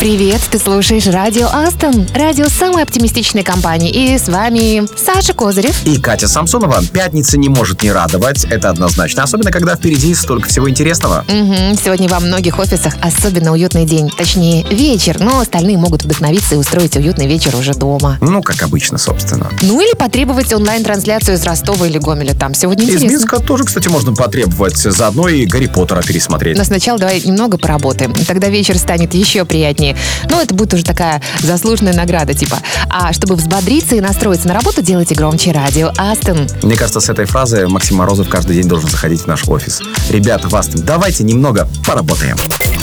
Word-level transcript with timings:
Привет, 0.00 0.40
ты 0.50 0.58
слушаешь 0.58 1.06
Радио 1.08 1.46
Астон, 1.52 2.06
радио 2.14 2.46
самой 2.46 2.84
оптимистичной 2.84 3.42
компании. 3.42 3.90
И 3.90 4.16
с 4.16 4.28
вами 4.30 4.82
Саша 4.96 5.34
Козырев. 5.34 5.84
И 5.84 6.00
Катя 6.00 6.26
Самсонова. 6.26 6.80
Пятница 6.90 7.36
не 7.36 7.50
может 7.50 7.82
не 7.82 7.92
радовать, 7.92 8.44
это 8.44 8.70
однозначно. 8.70 9.24
Особенно, 9.24 9.50
когда 9.50 9.76
впереди 9.76 10.14
столько 10.14 10.48
всего 10.48 10.70
интересного. 10.70 11.26
Угу. 11.28 11.78
Сегодня 11.84 12.08
во 12.08 12.18
многих 12.18 12.58
офисах 12.58 12.94
особенно 13.02 13.52
уютный 13.52 13.84
день. 13.84 14.08
Точнее, 14.16 14.64
вечер, 14.70 15.20
но 15.20 15.38
остальные 15.40 15.76
могут 15.76 16.02
вдохновиться 16.04 16.54
и 16.54 16.56
устроить 16.56 16.96
уютный 16.96 17.26
вечер 17.26 17.54
уже 17.54 17.74
дома. 17.74 18.16
Ну, 18.22 18.40
как 18.40 18.62
обычно, 18.62 18.96
собственно. 18.96 19.50
Ну 19.60 19.82
или 19.82 19.94
потребовать 19.94 20.50
онлайн-трансляцию 20.50 21.36
из 21.36 21.44
Ростова 21.44 21.86
или 21.86 21.98
Гомеля. 21.98 22.32
Там 22.34 22.54
сегодня 22.54 22.84
Из 22.84 22.94
интересно. 22.94 23.16
Минска 23.16 23.38
тоже, 23.40 23.64
кстати, 23.64 23.88
можно 23.88 24.14
потребовать. 24.14 24.78
Заодно 24.78 25.28
и 25.28 25.44
Гарри 25.44 25.66
Поттера 25.66 26.00
пересмотреть. 26.00 26.56
Но 26.56 26.64
сначала 26.64 26.98
давай 26.98 27.20
немного 27.20 27.58
поработаем. 27.58 28.14
Тогда 28.14 28.48
вечер 28.48 28.78
станет 28.78 29.12
еще 29.12 29.44
приятнее. 29.44 29.89
Ну, 30.28 30.40
это 30.40 30.54
будет 30.54 30.74
уже 30.74 30.84
такая 30.84 31.22
заслуженная 31.40 31.94
награда, 31.94 32.34
типа. 32.34 32.58
А 32.88 33.12
чтобы 33.12 33.36
взбодриться 33.36 33.96
и 33.96 34.00
настроиться 34.00 34.48
на 34.48 34.54
работу, 34.54 34.82
делайте 34.82 35.14
громче 35.14 35.52
радио 35.52 35.92
Астон. 35.96 36.46
Мне 36.62 36.76
кажется, 36.76 37.00
с 37.00 37.08
этой 37.08 37.24
фразы 37.24 37.66
Максим 37.68 37.96
Морозов 37.96 38.28
каждый 38.28 38.56
день 38.56 38.68
должен 38.68 38.90
заходить 38.90 39.22
в 39.22 39.26
наш 39.26 39.46
офис. 39.48 39.80
Ребята, 40.08 40.48
вас 40.48 40.68
давайте 40.68 41.24
немного 41.24 41.68
поработаем. 41.86 42.36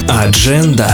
Адженда. 0.10 0.90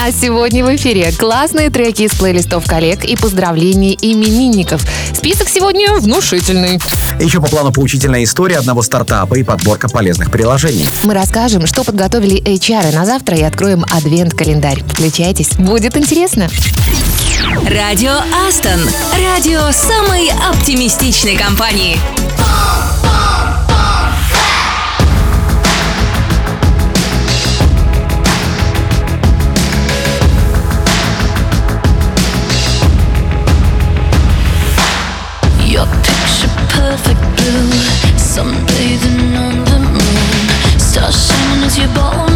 А 0.00 0.12
сегодня 0.12 0.64
в 0.64 0.74
эфире 0.76 1.12
классные 1.12 1.70
треки 1.70 2.02
из 2.02 2.12
плейлистов 2.12 2.64
коллег 2.66 3.04
и 3.04 3.16
поздравления 3.16 3.94
именинников. 3.94 4.82
Список 5.14 5.48
сегодня 5.48 5.94
внушительный. 5.94 6.80
Еще 7.20 7.40
по 7.40 7.48
плану 7.48 7.72
поучительная 7.72 8.24
история 8.24 8.58
одного 8.58 8.82
стартапа 8.82 9.34
и 9.34 9.42
подборка 9.42 9.88
полезных 9.88 10.30
приложений. 10.30 10.88
Мы 11.02 11.14
расскажем, 11.14 11.66
что 11.66 11.84
подготовили 11.84 12.42
HR 12.42 12.94
на 12.94 13.04
завтра 13.04 13.36
и 13.36 13.42
откроем 13.42 13.84
адвент-календарь. 13.90 14.82
Включайтесь, 14.86 15.50
будет 15.58 15.96
интересно. 15.96 16.48
Радио 17.68 18.18
Астон. 18.48 18.80
Радио 19.18 19.70
самой 19.72 20.30
оптимистичной 20.50 21.36
компании. 21.36 21.98
Blue, 37.42 37.70
sunbathing 38.16 39.36
on 39.44 39.56
the 39.64 39.78
moon. 39.94 40.78
Stars 40.78 41.26
shining 41.26 41.64
as 41.64 41.78
your 41.78 41.88
bones 41.94 42.31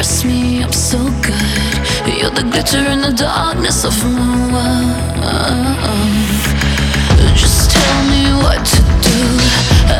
dress 0.00 0.24
me 0.24 0.62
up 0.62 0.72
so 0.72 0.96
good. 1.20 1.74
You're 2.08 2.30
the 2.30 2.48
glitter 2.50 2.78
in 2.90 3.02
the 3.02 3.12
darkness 3.12 3.84
of 3.84 3.92
my 4.02 4.34
world. 4.50 4.96
Just 7.36 7.70
tell 7.72 8.02
me 8.08 8.32
what 8.42 8.64
to 8.64 8.80
do. 9.08 9.20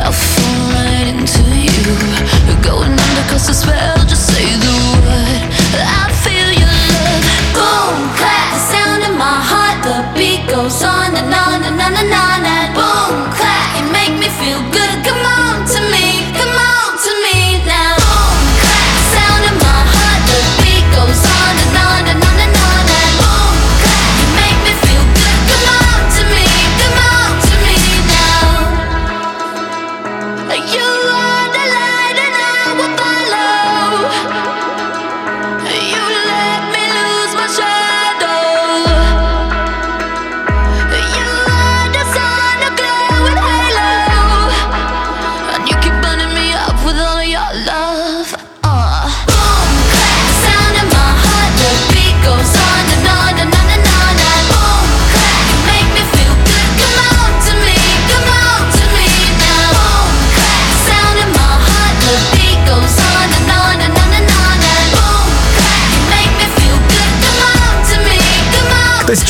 I'll 0.01 0.11
fall 0.11 0.71
right 0.73 1.07
into 1.13 1.43
you. 1.65 1.93
Going 2.63 2.97
under 3.05 3.23
'cause 3.29 3.45
the 3.45 3.53
spell. 3.53 4.03
Just 4.07 4.25
say 4.25 4.47
the 4.63 4.71
word. 4.71 4.80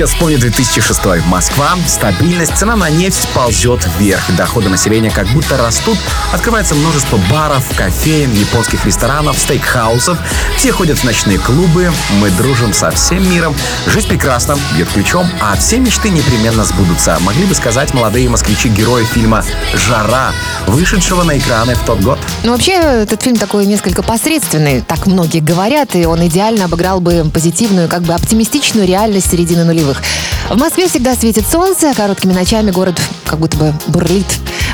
Сейчас 0.01 0.13
вспомнит 0.13 0.39
2006 0.39 0.99
Москва, 1.27 1.75
стабильность, 1.85 2.57
цена 2.57 2.75
на 2.75 2.89
нефть 2.89 3.27
ползет 3.35 3.87
вверх, 3.99 4.35
доходы 4.35 4.67
населения 4.67 5.11
как 5.11 5.27
будто 5.27 5.57
растут, 5.57 5.95
открывается 6.33 6.73
множество 6.73 7.17
баров, 7.29 7.63
кофеен, 7.77 8.33
японских 8.33 8.83
ресторанов, 8.83 9.37
стейкхаусов, 9.37 10.17
все 10.57 10.71
ходят 10.71 10.97
в 10.97 11.03
ночные 11.03 11.37
клубы, 11.37 11.91
мы 12.19 12.31
дружим 12.31 12.73
со 12.73 12.89
всем 12.89 13.29
миром, 13.29 13.55
жизнь 13.85 14.07
прекрасна, 14.07 14.57
бьет 14.75 14.89
ключом, 14.89 15.29
а 15.39 15.55
все 15.55 15.77
мечты 15.77 16.09
непременно 16.09 16.65
сбудутся, 16.65 17.19
могли 17.19 17.45
бы 17.45 17.53
сказать 17.53 17.93
молодые 17.93 18.27
москвичи-герои 18.27 19.03
фильма 19.03 19.45
«Жара», 19.75 20.31
вышедшего 20.67 21.23
на 21.23 21.37
экраны 21.37 21.75
в 21.75 21.85
тот 21.85 21.99
год. 21.99 22.19
Ну, 22.43 22.51
вообще, 22.51 22.73
этот 22.73 23.21
фильм 23.21 23.37
такой 23.37 23.65
несколько 23.65 24.03
посредственный, 24.03 24.81
так 24.81 25.05
многие 25.05 25.39
говорят, 25.39 25.95
и 25.95 26.05
он 26.05 26.25
идеально 26.27 26.65
обыграл 26.65 26.99
бы 26.99 27.29
позитивную, 27.33 27.87
как 27.87 28.01
бы 28.03 28.13
оптимистичную 28.13 28.87
реальность 28.87 29.31
середины 29.31 29.63
нулевых. 29.63 30.01
В 30.49 30.57
Москве 30.57 30.87
всегда 30.87 31.15
светит 31.15 31.45
солнце, 31.47 31.91
а 31.91 31.93
короткими 31.93 32.33
ночами 32.33 32.71
город 32.71 32.99
как 33.25 33.39
будто 33.39 33.57
бы 33.57 33.73
бурлит 33.87 34.25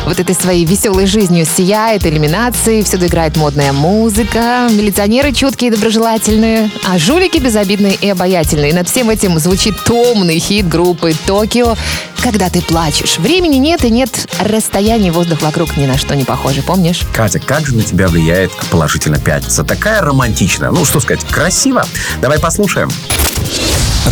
вот 0.07 0.19
этой 0.19 0.35
своей 0.35 0.65
веселой 0.65 1.05
жизнью 1.05 1.45
сияет, 1.45 2.05
иллюминации, 2.05 2.81
всюду 2.81 3.07
играет 3.07 3.35
модная 3.35 3.73
музыка, 3.73 4.67
милиционеры 4.71 5.33
чуткие 5.33 5.69
и 5.69 5.75
доброжелательные, 5.75 6.71
а 6.85 6.97
жулики 6.97 7.37
безобидные 7.37 7.95
и 7.95 8.09
обаятельные. 8.09 8.71
И 8.71 8.73
над 8.73 8.87
всем 8.87 9.09
этим 9.09 9.37
звучит 9.39 9.75
томный 9.83 10.39
хит 10.39 10.67
группы 10.67 11.13
«Токио» 11.25 11.75
«Когда 12.23 12.49
ты 12.49 12.61
плачешь». 12.61 13.19
Времени 13.19 13.57
нет 13.57 13.83
и 13.83 13.89
нет 13.89 14.27
расстояния, 14.39 15.11
воздух 15.11 15.41
вокруг 15.41 15.77
ни 15.77 15.85
на 15.85 15.97
что 15.97 16.15
не 16.15 16.23
похожи, 16.23 16.61
помнишь? 16.61 17.01
Катя, 17.13 17.39
как 17.39 17.65
же 17.65 17.75
на 17.75 17.83
тебя 17.83 18.07
влияет 18.07 18.51
положительно 18.71 19.19
пятница? 19.19 19.63
Такая 19.63 20.01
романтичная. 20.01 20.71
Ну, 20.71 20.83
что 20.85 20.99
сказать, 20.99 21.23
красиво. 21.25 21.85
Давай 22.21 22.39
послушаем. 22.39 22.89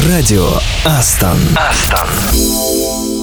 Радио 0.08 0.48
Астон. 0.84 1.38
Астон. 1.56 3.15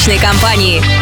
Оптимистичной 0.00 0.18
компании. 0.18 0.99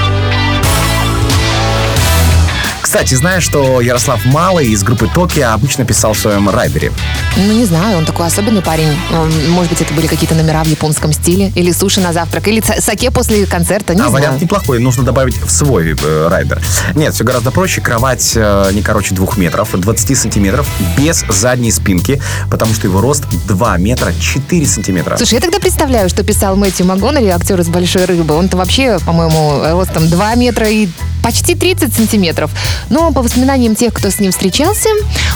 Кстати, 2.88 3.12
знаешь, 3.16 3.42
что 3.42 3.82
Ярослав 3.82 4.24
Малый 4.24 4.68
из 4.68 4.82
группы 4.82 5.10
Токио 5.14 5.50
обычно 5.50 5.84
писал 5.84 6.14
в 6.14 6.18
своем 6.18 6.48
райдере? 6.48 6.90
Ну, 7.36 7.52
не 7.52 7.66
знаю, 7.66 7.98
он 7.98 8.06
такой 8.06 8.26
особенный 8.26 8.62
парень. 8.62 8.96
М, 9.10 9.50
Может 9.50 9.72
быть, 9.72 9.82
это 9.82 9.92
были 9.92 10.06
какие-то 10.06 10.34
номера 10.34 10.64
в 10.64 10.68
японском 10.68 11.12
стиле, 11.12 11.52
или 11.54 11.70
суши 11.70 12.00
на 12.00 12.14
завтрак, 12.14 12.48
или 12.48 12.62
саке 12.80 13.10
после 13.10 13.44
концерта, 13.44 13.94
не 13.94 14.00
а 14.00 14.04
знаю. 14.08 14.14
вариант 14.14 14.40
неплохой, 14.40 14.78
нужно 14.78 15.02
добавить 15.04 15.36
в 15.36 15.50
свой 15.50 15.94
э, 16.02 16.28
райдер. 16.30 16.62
Нет, 16.94 17.12
все 17.12 17.24
гораздо 17.24 17.50
проще. 17.50 17.82
Кровать 17.82 18.32
э, 18.34 18.70
не 18.72 18.80
короче 18.80 19.14
двух 19.14 19.36
метров, 19.36 19.68
20 19.78 20.16
сантиметров, 20.16 20.66
без 20.96 21.26
задней 21.28 21.72
спинки, 21.72 22.22
потому 22.50 22.72
что 22.72 22.86
его 22.86 23.02
рост 23.02 23.24
2 23.48 23.76
метра 23.76 24.14
4 24.18 24.66
сантиметра. 24.66 25.18
Слушай, 25.18 25.34
я 25.34 25.40
тогда 25.40 25.58
представляю, 25.58 26.08
что 26.08 26.24
писал 26.24 26.56
Мэтью 26.56 26.86
МакГоннелли, 26.86 27.28
актер 27.28 27.60
из 27.60 27.68
«Большой 27.68 28.06
рыбы». 28.06 28.34
Он-то 28.34 28.56
вообще, 28.56 28.98
по-моему, 29.04 29.60
ростом 29.78 30.08
2 30.08 30.34
метра 30.36 30.66
и 30.70 30.88
почти 31.28 31.54
30 31.54 31.94
сантиметров. 31.94 32.50
Но 32.88 33.12
по 33.12 33.20
воспоминаниям 33.20 33.74
тех, 33.76 33.92
кто 33.92 34.08
с 34.08 34.18
ним 34.18 34.32
встречался, 34.32 34.88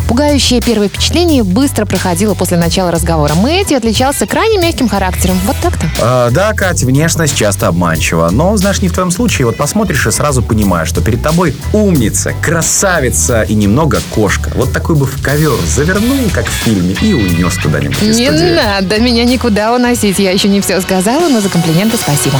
пугающее 0.09 0.63
первое 0.63 0.89
впечатление 0.89 1.43
быстро 1.43 1.85
проходило 1.85 2.33
после 2.33 2.57
начала 2.57 2.91
разговора. 2.91 3.35
Мэтью 3.35 3.77
отличался 3.77 4.27
крайне 4.27 4.57
мягким 4.57 4.89
характером. 4.89 5.39
Вот 5.45 5.57
так-то. 5.61 5.87
Э, 6.01 6.31
да, 6.31 6.55
Кать, 6.55 6.83
внешность 6.83 7.37
часто 7.37 7.69
обманчива. 7.69 8.31
Но, 8.31 8.57
знаешь, 8.57 8.81
не 8.81 8.89
в 8.89 8.95
твоем 8.95 9.11
случае. 9.11 9.45
Вот 9.45 9.59
посмотришь 9.59 10.07
и 10.07 10.11
сразу 10.11 10.43
понимаешь, 10.43 10.89
что 10.89 11.03
перед 11.03 11.23
тобой 11.23 11.55
умница, 11.75 12.33
красавица 12.41 13.43
и 13.43 13.53
немного 13.55 14.01
кошка. 14.15 14.51
Вот 14.55 14.73
такой 14.73 14.97
бы 14.97 15.05
в 15.05 15.21
ковер 15.23 15.53
завернул, 15.67 16.17
как 16.33 16.47
в 16.47 16.53
фильме, 16.53 16.97
и 17.03 17.13
унес 17.13 17.59
куда-нибудь 17.63 18.01
Не 18.01 18.15
студии. 18.15 18.55
надо 18.55 18.99
меня 18.99 19.25
никуда 19.25 19.75
уносить. 19.75 20.19
Я 20.19 20.31
еще 20.31 20.49
не 20.49 20.63
все 20.63 20.81
сказала, 20.81 21.29
но 21.29 21.43
за 21.43 21.51
комплименты 21.51 21.99
спасибо. 21.99 22.39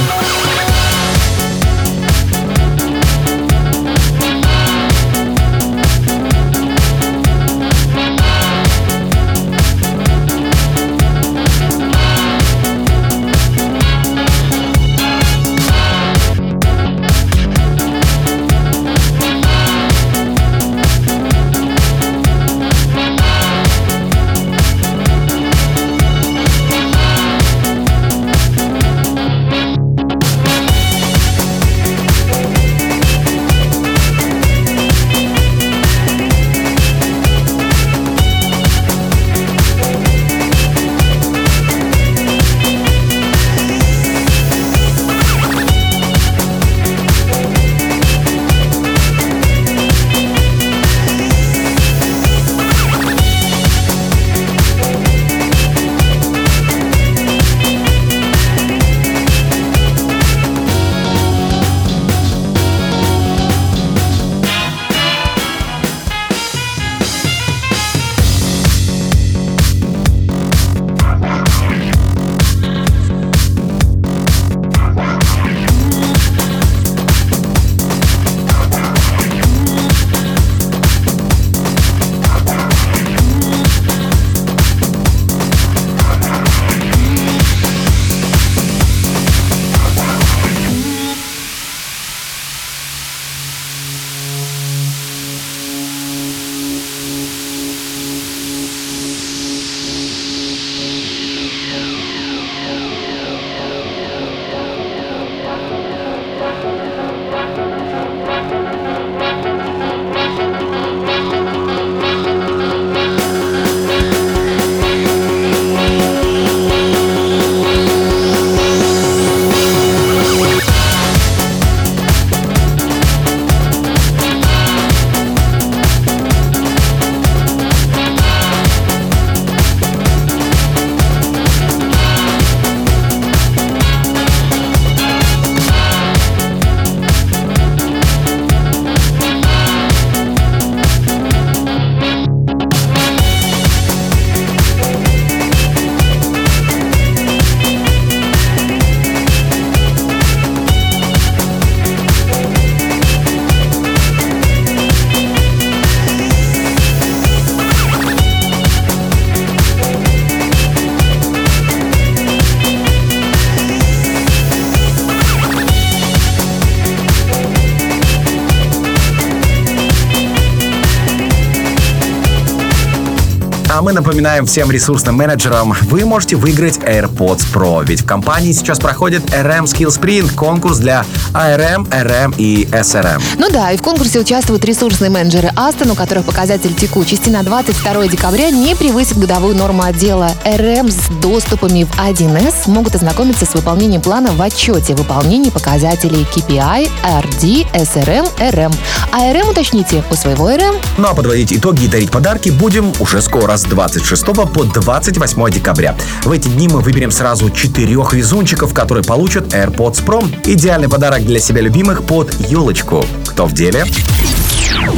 Мы 173.83 173.91
напоминаем 173.91 174.45
всем 174.45 174.71
ресурсным 174.71 175.15
менеджерам, 175.15 175.75
вы 175.81 176.05
можете 176.05 176.37
выиграть 176.37 176.77
AirPods 176.77 177.45
Pro, 177.53 177.85
ведь 177.85 178.03
в 178.03 178.05
компании 178.05 178.53
сейчас 178.53 178.79
проходит 178.79 179.23
RM 179.25 179.65
Skill 179.65 179.89
Sprint, 179.89 180.33
конкурс 180.35 180.77
для 180.77 181.05
ARM, 181.33 181.89
RM 181.89 182.33
и 182.37 182.63
SRM. 182.65 183.21
Ну 183.37 183.49
да, 183.49 183.71
и 183.71 183.77
в 183.77 183.81
конкурсе 183.81 184.19
участвуют 184.19 184.63
ресурсные 184.63 185.09
менеджеры 185.09 185.51
Астон, 185.57 185.91
у 185.91 185.95
которых 185.95 186.23
показатель 186.23 186.73
текучести 186.73 187.29
на 187.29 187.43
22 187.43 188.07
декабря 188.07 188.51
не 188.51 188.73
превысит 188.73 189.17
годовую 189.17 189.55
норму 189.55 189.83
отдела. 189.83 190.31
РМ 190.45 190.89
с 190.89 191.09
доступами 191.21 191.83
в 191.83 191.91
1С 191.99 192.69
могут 192.69 192.95
ознакомиться 192.95 193.45
с 193.45 193.53
выполнением 193.53 194.01
плана 194.01 194.31
в 194.31 194.41
отчете 194.41 194.95
выполнения 194.95 195.51
показателей 195.51 196.25
KPI, 196.33 196.89
RD, 197.03 197.67
SRM, 197.73 198.29
RM. 198.39 198.73
А 199.11 199.33
RM 199.33 199.51
уточните 199.51 200.03
у 200.09 200.15
своего 200.15 200.49
RM. 200.49 200.81
Ну 200.97 201.07
а 201.09 201.13
подводить 201.13 201.51
итоги 201.51 201.83
и 201.83 201.87
дарить 201.89 202.11
подарки 202.11 202.49
будем 202.49 202.93
уже 203.01 203.21
скоро, 203.21 203.57
с 203.57 203.72
26 203.73 204.25
по 204.25 204.63
28 204.65 205.49
декабря. 205.49 205.95
В 206.23 206.31
эти 206.31 206.47
дни 206.47 206.67
мы 206.67 206.81
выберем 206.81 207.09
сразу 207.09 207.49
четырех 207.49 208.13
везунчиков, 208.13 208.71
которые 208.71 209.03
получат 209.03 209.51
AirPods 209.51 210.05
Pro. 210.05 210.23
Идеальный 210.45 210.87
подарок 210.87 211.25
для 211.25 211.39
себя 211.39 211.61
любимых 211.61 212.03
под 212.03 212.31
елочку. 212.39 213.03
Кто 213.27 213.47
в 213.47 213.53
деле? 213.53 213.85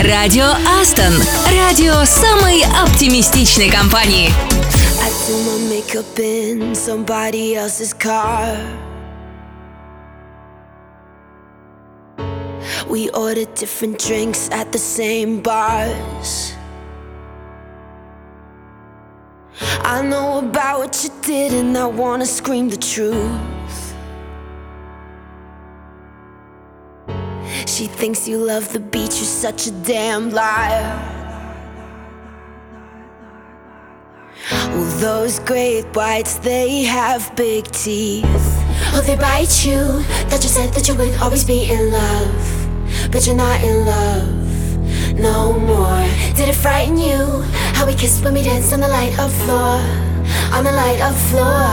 Радио 0.04 0.52
Астон. 0.82 1.14
Радио 1.58 2.04
самой 2.04 2.64
оптимистичной 2.84 3.70
компании. 3.70 4.34
I 5.02 5.10
do 5.26 5.38
my 5.46 5.70
makeup 5.70 6.20
in 6.20 6.76
somebody 6.76 7.56
else's 7.56 7.94
car. 7.94 8.58
We 12.90 13.10
ordered 13.12 13.56
different 13.56 14.00
drinks 14.00 14.50
at 14.52 14.74
the 14.74 14.80
same 14.80 15.42
bars. 15.42 16.55
I 19.62 20.02
know 20.02 20.40
about 20.40 20.80
what 20.80 21.04
you 21.04 21.10
did, 21.22 21.54
and 21.54 21.78
I 21.78 21.86
wanna 21.86 22.26
scream 22.26 22.70
the 22.70 22.78
truth. 22.78 23.56
she 27.68 27.88
thinks 27.88 28.26
you 28.26 28.38
love 28.38 28.72
the 28.72 28.80
beach, 28.80 29.16
you're 29.18 29.36
such 29.48 29.68
a 29.68 29.72
damn 29.72 30.30
liar. 30.30 30.96
Well, 34.52 35.00
those 35.00 35.40
great 35.40 35.84
whites, 35.94 36.36
they 36.40 36.84
have 36.84 37.36
big 37.36 37.66
teeth. 37.72 38.26
Oh, 38.94 39.04
they 39.06 39.18
bite 39.18 39.66
you. 39.66 39.82
That 40.30 40.40
you 40.42 40.50
said 40.50 40.74
that 40.74 40.88
you 40.88 40.96
would 40.96 41.20
always 41.22 41.44
be 41.44 41.70
in 41.70 41.92
love. 41.92 43.12
But 43.12 43.26
you're 43.28 43.36
not 43.36 43.62
in 43.62 43.86
love 43.86 44.55
no 45.18 45.54
more. 45.54 46.04
Did 46.36 46.50
it 46.50 46.56
frighten 46.56 46.98
you? 46.98 47.42
How 47.76 47.86
we 47.86 47.94
kissed 47.94 48.24
when 48.24 48.34
we 48.34 48.44
danced 48.44 48.74
on 48.74 48.82
the 48.82 48.88
light 48.88 49.18
of 49.20 49.34
floor. 49.44 49.80
On 50.54 50.64
the 50.64 50.72
light 50.72 51.02
of 51.02 51.16
floor. 51.30 51.70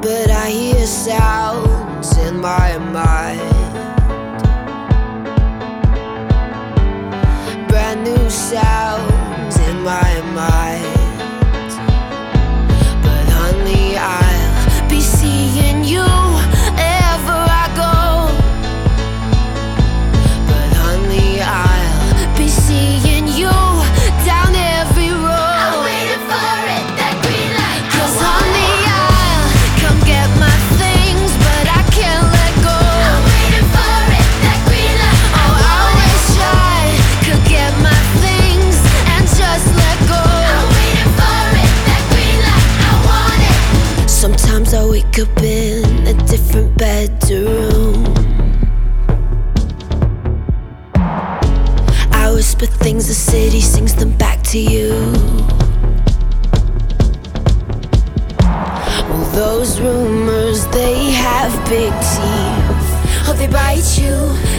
But 0.00 0.30
I 0.30 0.50
hear 0.50 0.86
sounds 0.86 2.16
in 2.18 2.40
my 2.40 2.78
mind. 2.78 3.40
Brand 7.68 8.04
new 8.04 8.30
sounds 8.30 8.95
bedroom. 46.86 48.04
I 52.22 52.30
whisper 52.32 52.66
things, 52.66 53.08
the 53.08 53.18
city 53.32 53.60
sings 53.60 53.94
them 53.96 54.12
back 54.16 54.38
to 54.52 54.58
you. 54.58 54.90
Well, 59.08 59.26
those 59.42 59.80
rumors, 59.80 60.60
they 60.68 61.10
have 61.26 61.52
big 61.68 61.92
teeth. 62.12 62.90
Oh, 63.26 63.34
they 63.36 63.48
bite 63.48 63.90
you. 64.02 64.14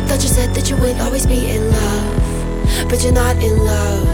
Thought 0.07 0.21
you 0.25 0.31
said 0.37 0.49
that 0.55 0.69
you 0.69 0.75
would 0.81 0.97
always 1.05 1.25
be 1.25 1.39
in 1.55 1.63
love. 1.79 2.89
But 2.89 2.97
you're 3.03 3.19
not 3.25 3.37
in 3.37 3.55
love 3.73 4.05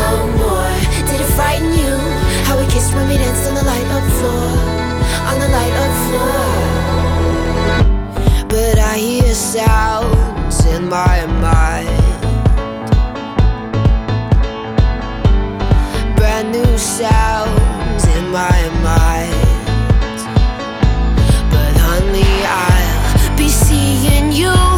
no 0.00 0.10
more. 0.40 0.74
Did 1.08 1.20
it 1.20 1.30
frighten 1.36 1.70
you? 1.82 1.94
How 2.46 2.56
we 2.58 2.64
kissed 2.72 2.94
when 2.94 3.06
we 3.10 3.16
danced 3.18 3.46
on 3.46 3.54
the 3.60 3.66
light 3.72 3.88
of 3.96 4.04
floor. 4.18 4.48
On 5.30 5.36
the 5.44 5.50
light 5.58 5.74
of 5.84 5.90
floor. 6.06 6.79
But 8.50 8.80
I 8.80 8.98
hear 8.98 9.32
sounds 9.32 10.66
in 10.66 10.88
my 10.88 11.24
mind. 11.40 11.88
Brand 16.16 16.50
new 16.50 16.76
sounds 16.76 18.04
in 18.16 18.30
my 18.30 18.60
mind. 18.82 19.66
But 21.52 21.76
honey, 21.76 22.34
I'll 22.44 23.36
be 23.36 23.48
seeing 23.48 24.32
you 24.32 24.69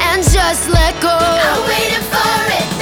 and 0.00 0.22
just 0.22 0.68
let 0.70 0.94
go. 1.00 1.08
I'm 1.10 1.62
waiting 1.68 2.04
for 2.12 2.38
it, 2.60 2.77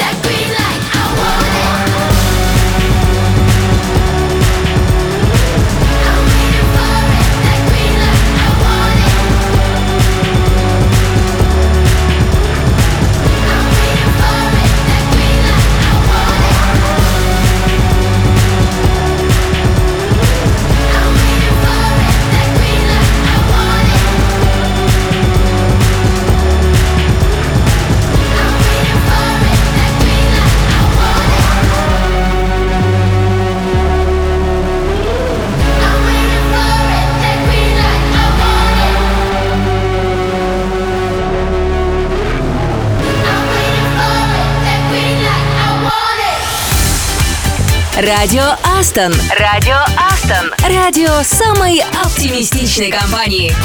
Радио 47.96 48.42
Астон. 48.78 49.10
Радио 49.40 49.78
Астон. 49.96 50.52
Радио 50.68 51.22
самой 51.22 51.82
оптимистичной 52.04 52.90
компании. 52.90 53.56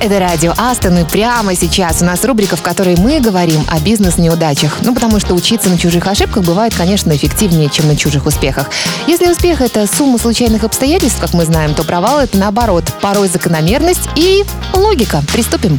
Это 0.00 0.18
радио 0.18 0.54
Астон, 0.56 0.96
и 0.96 1.04
прямо 1.04 1.54
сейчас 1.54 2.00
у 2.00 2.06
нас 2.06 2.24
рубрика, 2.24 2.56
в 2.56 2.62
которой 2.62 2.96
мы 2.96 3.20
говорим 3.20 3.66
о 3.68 3.78
бизнес-неудачах. 3.80 4.78
Ну, 4.80 4.94
потому 4.94 5.20
что 5.20 5.34
учиться 5.34 5.68
на 5.68 5.76
чужих 5.78 6.06
ошибках 6.06 6.42
бывает, 6.42 6.74
конечно, 6.74 7.14
эффективнее, 7.14 7.68
чем 7.68 7.86
на 7.86 7.98
чужих 7.98 8.24
успехах. 8.24 8.70
Если 9.06 9.30
успех— 9.30 9.60
это 9.62 9.86
сумма 9.86 10.16
случайных 10.16 10.64
обстоятельств, 10.64 11.20
как 11.20 11.34
мы 11.34 11.44
знаем, 11.44 11.74
то 11.74 11.84
провал— 11.84 12.20
это, 12.20 12.38
наоборот, 12.38 12.84
порой 13.02 13.28
закономерность 13.28 14.08
и 14.16 14.42
логика. 14.72 15.22
Приступим. 15.34 15.78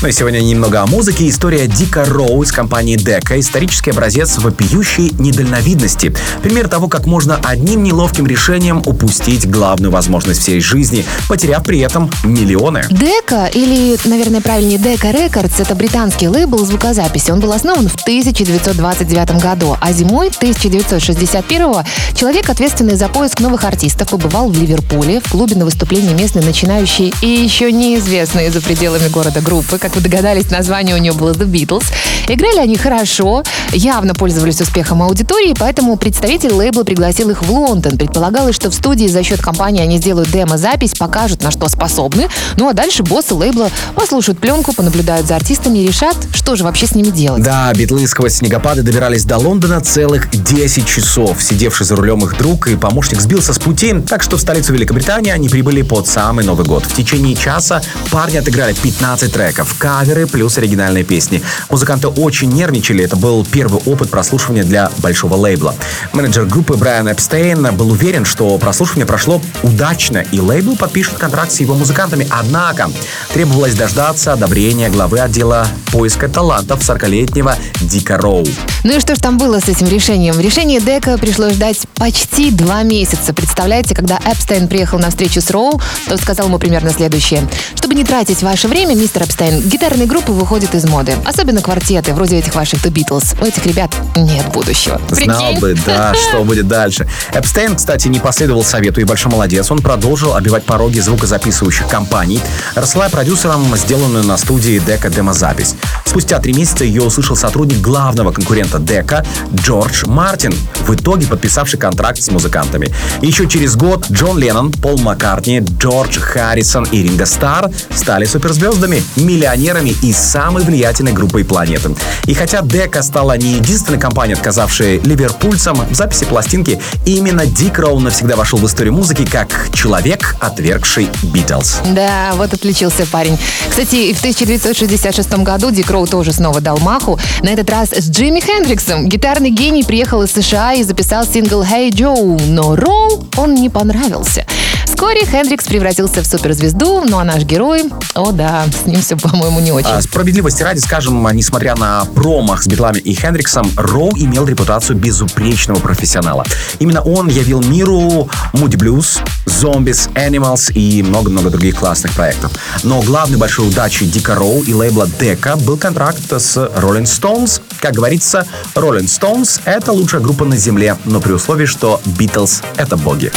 Ну 0.00 0.06
и 0.06 0.12
сегодня 0.12 0.38
немного 0.38 0.80
о 0.80 0.86
музыке. 0.86 1.28
История 1.28 1.66
Дика 1.66 2.04
Роу 2.04 2.44
из 2.44 2.52
компании 2.52 2.94
Дека. 2.94 3.40
Исторический 3.40 3.90
образец 3.90 4.38
вопиющей 4.38 5.10
недальновидности. 5.18 6.14
Пример 6.40 6.68
того, 6.68 6.86
как 6.86 7.04
можно 7.04 7.40
одним 7.42 7.82
неловким 7.82 8.24
решением 8.24 8.80
упустить 8.86 9.50
главную 9.50 9.90
возможность 9.90 10.40
всей 10.40 10.60
жизни, 10.60 11.04
потеряв 11.28 11.64
при 11.64 11.80
этом 11.80 12.12
миллионы. 12.22 12.84
Дека, 12.90 13.46
или, 13.46 13.98
наверное, 14.04 14.40
правильнее 14.40 14.78
Дека 14.78 15.10
Рекордс, 15.10 15.58
это 15.58 15.74
британский 15.74 16.28
лейбл 16.28 16.64
звукозаписи. 16.64 17.32
Он 17.32 17.40
был 17.40 17.52
основан 17.52 17.88
в 17.88 17.96
1929 17.96 19.42
году, 19.42 19.76
а 19.80 19.92
зимой 19.92 20.28
1961 20.28 21.84
человек, 22.14 22.48
ответственный 22.48 22.94
за 22.94 23.08
поиск 23.08 23.40
новых 23.40 23.64
артистов, 23.64 24.10
побывал 24.10 24.48
в 24.48 24.56
Ливерпуле 24.56 25.20
в 25.20 25.28
клубе 25.28 25.56
на 25.56 25.64
выступлении 25.64 26.14
местной 26.14 26.44
начинающей 26.44 27.12
и 27.20 27.26
еще 27.26 27.72
неизвестной 27.72 28.50
за 28.50 28.60
пределами 28.60 29.08
города 29.08 29.40
группы. 29.40 29.76
Как 29.88 29.96
вы 29.96 30.02
догадались, 30.02 30.50
название 30.50 30.94
у 30.94 30.98
нее 30.98 31.14
было 31.14 31.32
The 31.32 31.50
Beatles. 31.50 31.84
Играли 32.28 32.58
они 32.58 32.76
хорошо, 32.76 33.42
явно 33.72 34.12
пользовались 34.12 34.60
успехом 34.60 35.02
аудитории, 35.02 35.54
поэтому 35.58 35.96
представитель 35.96 36.52
лейбла 36.52 36.84
пригласил 36.84 37.30
их 37.30 37.42
в 37.42 37.50
Лондон. 37.50 37.96
Предполагалось, 37.96 38.54
что 38.54 38.70
в 38.70 38.74
студии 38.74 39.06
за 39.06 39.22
счет 39.22 39.40
компании 39.40 39.80
они 39.80 39.96
сделают 39.96 40.30
демо-запись, 40.30 40.92
покажут, 40.92 41.42
на 41.42 41.50
что 41.50 41.70
способны. 41.70 42.28
Ну 42.58 42.68
а 42.68 42.74
дальше 42.74 43.02
боссы 43.02 43.32
лейбла 43.32 43.70
послушают 43.94 44.40
пленку, 44.40 44.74
понаблюдают 44.74 45.26
за 45.26 45.36
артистами 45.36 45.78
и 45.78 45.86
решат, 45.86 46.18
что 46.34 46.54
же 46.54 46.64
вообще 46.64 46.86
с 46.86 46.94
ними 46.94 47.08
делать. 47.08 47.42
Да, 47.42 47.72
битлы 47.72 48.06
сквозь 48.06 48.34
снегопады 48.34 48.82
добирались 48.82 49.24
до 49.24 49.38
Лондона 49.38 49.80
целых 49.80 50.28
10 50.30 50.86
часов. 50.86 51.42
Сидевший 51.42 51.86
за 51.86 51.96
рулем 51.96 52.22
их 52.24 52.36
друг 52.36 52.68
и 52.68 52.76
помощник 52.76 53.22
сбился 53.22 53.54
с 53.54 53.58
пути, 53.58 53.94
так 54.06 54.22
что 54.22 54.36
в 54.36 54.40
столицу 54.42 54.74
Великобритании 54.74 55.32
они 55.32 55.48
прибыли 55.48 55.80
под 55.80 56.06
самый 56.06 56.44
Новый 56.44 56.66
год. 56.66 56.84
В 56.84 56.94
течение 56.94 57.34
часа 57.34 57.80
парни 58.10 58.36
отыграли 58.36 58.74
15 58.74 59.32
треков. 59.32 59.77
Каверы 59.78 60.26
плюс 60.26 60.58
оригинальные 60.58 61.04
песни. 61.04 61.42
Музыканты 61.70 62.08
очень 62.08 62.50
нервничали, 62.50 63.04
это 63.04 63.16
был 63.16 63.44
первый 63.44 63.80
опыт 63.86 64.10
прослушивания 64.10 64.64
для 64.64 64.90
большого 64.98 65.34
лейбла. 65.34 65.74
Менеджер 66.12 66.44
группы 66.44 66.74
Брайан 66.74 67.08
Эпстейн 67.08 67.74
был 67.76 67.90
уверен, 67.90 68.24
что 68.24 68.56
прослушивание 68.58 69.06
прошло 69.06 69.40
удачно, 69.62 70.18
и 70.32 70.40
лейбл 70.40 70.76
подпишет 70.76 71.14
контракт 71.14 71.52
с 71.52 71.60
его 71.60 71.74
музыкантами. 71.74 72.26
Однако 72.30 72.90
требовалось 73.32 73.74
дождаться 73.74 74.32
одобрения 74.32 74.90
главы 74.90 75.20
отдела 75.20 75.66
поиска 75.92 76.28
талантов 76.28 76.80
40-летнего 76.80 77.56
Дика 77.80 78.18
Роу. 78.18 78.46
Ну 78.84 78.96
и 78.96 79.00
что 79.00 79.14
ж 79.14 79.18
там 79.18 79.38
было 79.38 79.60
с 79.60 79.68
этим 79.68 79.88
решением? 79.88 80.34
В 80.34 80.40
решении 80.40 80.78
Дека 80.78 81.18
пришлось 81.18 81.54
ждать 81.54 81.86
почти 81.94 82.50
два 82.50 82.82
месяца. 82.82 83.32
Представляете, 83.32 83.94
когда 83.94 84.18
Эпстейн 84.24 84.68
приехал 84.68 84.98
на 84.98 85.10
встречу 85.10 85.40
с 85.40 85.50
Роу, 85.50 85.80
тот 86.08 86.20
сказал 86.20 86.46
ему 86.46 86.58
примерно 86.58 86.90
следующее. 86.90 87.48
Чтобы 87.74 87.94
не 87.94 88.04
тратить 88.04 88.42
ваше 88.42 88.68
время, 88.68 88.94
мистер 88.94 89.22
Эпстейн, 89.22 89.67
гитарные 89.68 90.06
группы 90.06 90.32
выходят 90.32 90.74
из 90.74 90.86
моды. 90.86 91.14
Особенно 91.24 91.60
квартеты, 91.60 92.14
вроде 92.14 92.38
этих 92.38 92.54
ваших 92.54 92.84
The 92.84 92.90
Beatles. 92.90 93.36
У 93.40 93.44
этих 93.44 93.66
ребят 93.66 93.94
нет 94.16 94.46
будущего. 94.52 95.00
Знал 95.10 95.42
Прикинь? 95.52 95.60
бы, 95.60 95.76
да, 95.86 96.14
что 96.28 96.42
будет 96.42 96.66
дальше. 96.66 97.06
Эпстейн, 97.32 97.76
кстати, 97.76 98.08
не 98.08 98.18
последовал 98.18 98.64
совету 98.64 99.00
и 99.00 99.04
большой 99.04 99.30
молодец. 99.30 99.70
Он 99.70 99.80
продолжил 99.80 100.34
обивать 100.34 100.64
пороги 100.64 101.00
звукозаписывающих 101.00 101.86
компаний, 101.86 102.40
рассылая 102.74 103.10
продюсерам 103.10 103.76
сделанную 103.76 104.24
на 104.24 104.38
студии 104.38 104.78
Дека 104.78 105.10
демозапись. 105.10 105.74
Спустя 106.06 106.38
три 106.38 106.54
месяца 106.54 106.84
ее 106.84 107.02
услышал 107.02 107.36
сотрудник 107.36 107.80
главного 107.80 108.32
конкурента 108.32 108.78
Дека 108.78 109.24
Джордж 109.54 110.06
Мартин, 110.06 110.54
в 110.80 110.94
итоге 110.94 111.26
подписавший 111.26 111.78
контракт 111.78 112.22
с 112.22 112.30
музыкантами. 112.30 112.88
Еще 113.20 113.46
через 113.46 113.76
год 113.76 114.06
Джон 114.10 114.38
Леннон, 114.38 114.72
Пол 114.72 114.98
Маккартни, 114.98 115.60
Джордж 115.60 116.18
Харрисон 116.18 116.84
и 116.84 117.02
Ринго 117.02 117.26
Стар 117.26 117.70
стали 117.94 118.24
суперзвездами, 118.24 119.02
миллионерами 119.16 119.57
и 119.58 120.12
самой 120.12 120.62
влиятельной 120.64 121.12
группой 121.12 121.44
планеты. 121.44 121.94
И 122.26 122.34
хотя 122.34 122.62
Дека 122.62 123.02
стала 123.02 123.36
не 123.36 123.54
единственной 123.54 123.98
компанией, 123.98 124.36
отказавшей 124.36 125.00
ливерпульцам 125.00 125.76
в 125.90 125.94
записи 125.94 126.24
пластинки, 126.24 126.80
именно 127.04 127.44
Дик 127.44 127.78
Роу 127.78 127.98
навсегда 127.98 128.36
вошел 128.36 128.58
в 128.58 128.66
историю 128.66 128.94
музыки 128.94 129.26
как 129.30 129.48
человек, 129.74 130.36
отвергший 130.40 131.08
Битлз. 131.22 131.80
Да, 131.94 132.32
вот 132.34 132.52
отличился 132.54 133.04
парень. 133.06 133.38
Кстати, 133.68 134.12
в 134.12 134.18
1966 134.18 135.32
году 135.38 135.70
Дик 135.70 135.90
Роу 135.90 136.06
тоже 136.06 136.32
снова 136.32 136.60
дал 136.60 136.78
маху. 136.78 137.18
На 137.42 137.48
этот 137.48 137.68
раз 137.68 137.90
с 137.90 138.08
Джимми 138.08 138.40
Хендриксом. 138.40 139.08
Гитарный 139.08 139.50
гений 139.50 139.82
приехал 139.82 140.22
из 140.22 140.32
США 140.32 140.74
и 140.74 140.82
записал 140.84 141.26
сингл 141.26 141.62
«Hey 141.62 141.90
Joe», 141.90 142.40
но 142.48 142.76
Роу 142.76 143.26
он 143.36 143.54
не 143.54 143.68
понравился. 143.68 144.46
Вскоре 144.88 145.26
Хендрикс 145.26 145.66
превратился 145.66 146.22
в 146.22 146.26
суперзвезду, 146.26 147.04
ну 147.06 147.18
а 147.18 147.24
наш 147.24 147.42
герой, 147.42 147.84
о 148.14 148.32
да, 148.32 148.64
с 148.72 148.86
ним 148.86 149.02
все, 149.02 149.16
по-моему, 149.16 149.60
не 149.60 149.70
очень. 149.70 149.90
А, 149.90 150.00
Справедливости 150.00 150.62
ради, 150.62 150.78
скажем, 150.78 151.26
а, 151.26 151.32
несмотря 151.34 151.76
на 151.76 152.06
промах 152.06 152.62
с 152.62 152.66
Битлами 152.66 152.98
и 152.98 153.12
Хендриксом, 153.12 153.70
Роу 153.76 154.12
имел 154.16 154.46
репутацию 154.46 154.96
безупречного 154.96 155.78
профессионала. 155.78 156.46
Именно 156.78 157.02
он 157.02 157.28
явил 157.28 157.62
миру 157.62 158.30
Moody 158.54 158.76
Blues, 158.76 159.20
Zombies, 159.44 160.10
Animals 160.14 160.72
и 160.72 161.02
много-много 161.02 161.50
других 161.50 161.76
классных 161.76 162.14
проектов. 162.14 162.52
Но 162.82 163.02
главной 163.02 163.36
большой 163.36 163.68
удачей 163.68 164.06
Дика 164.06 164.36
Роу 164.36 164.62
и 164.62 164.72
лейбла 164.72 165.06
Дека 165.20 165.56
был 165.56 165.76
контракт 165.76 166.32
с 166.32 166.56
Rolling 166.56 167.04
Stones. 167.04 167.60
Как 167.80 167.92
говорится, 167.92 168.46
Rolling 168.74 169.04
Stones— 169.04 169.60
это 169.66 169.92
лучшая 169.92 170.22
группа 170.22 170.46
на 170.46 170.56
Земле, 170.56 170.96
но 171.04 171.20
при 171.20 171.32
условии, 171.32 171.66
что 171.66 172.00
Битлз— 172.06 172.62
это 172.76 172.96
боги. 172.96 173.30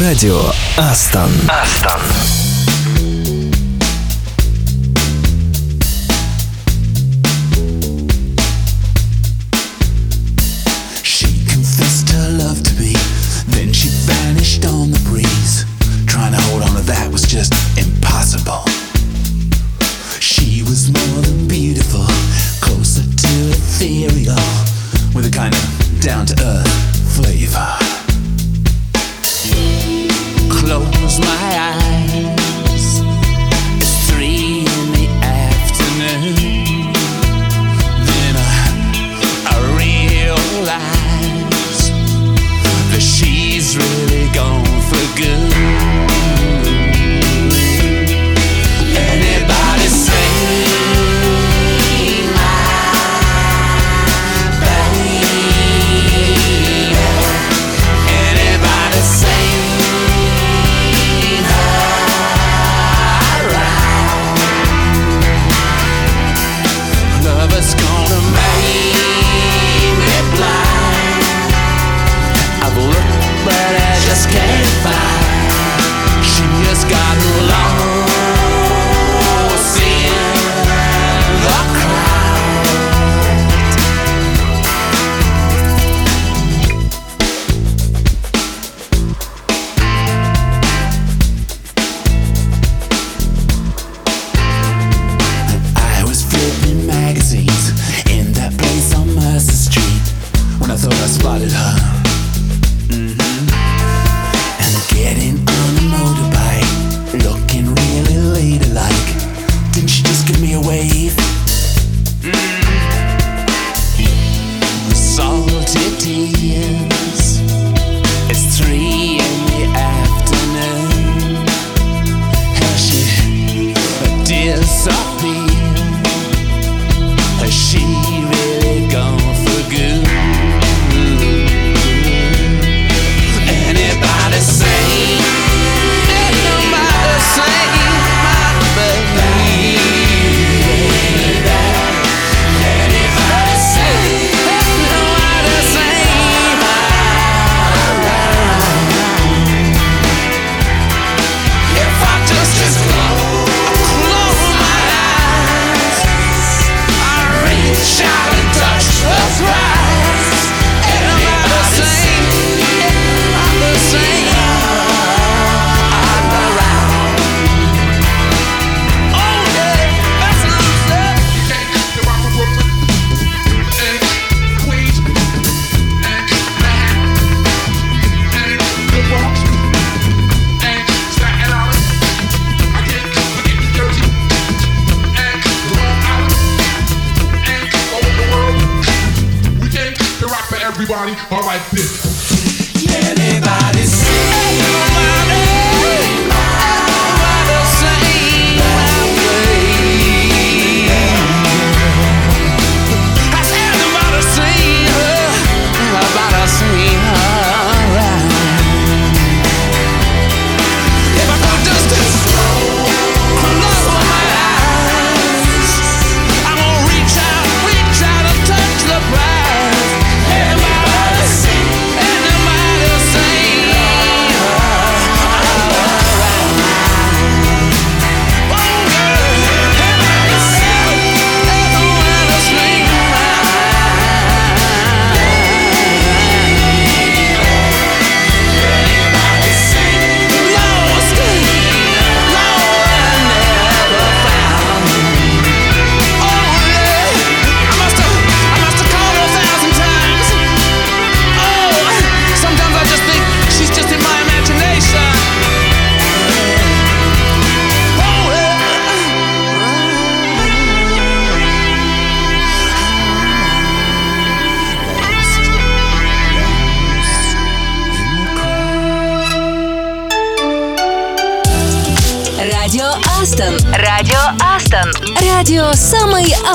Радио 0.00 0.33
Астон. 0.76 1.30
Астон. 1.48 2.43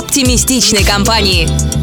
Оптимистичной 0.10 0.84
компании. 0.84 1.79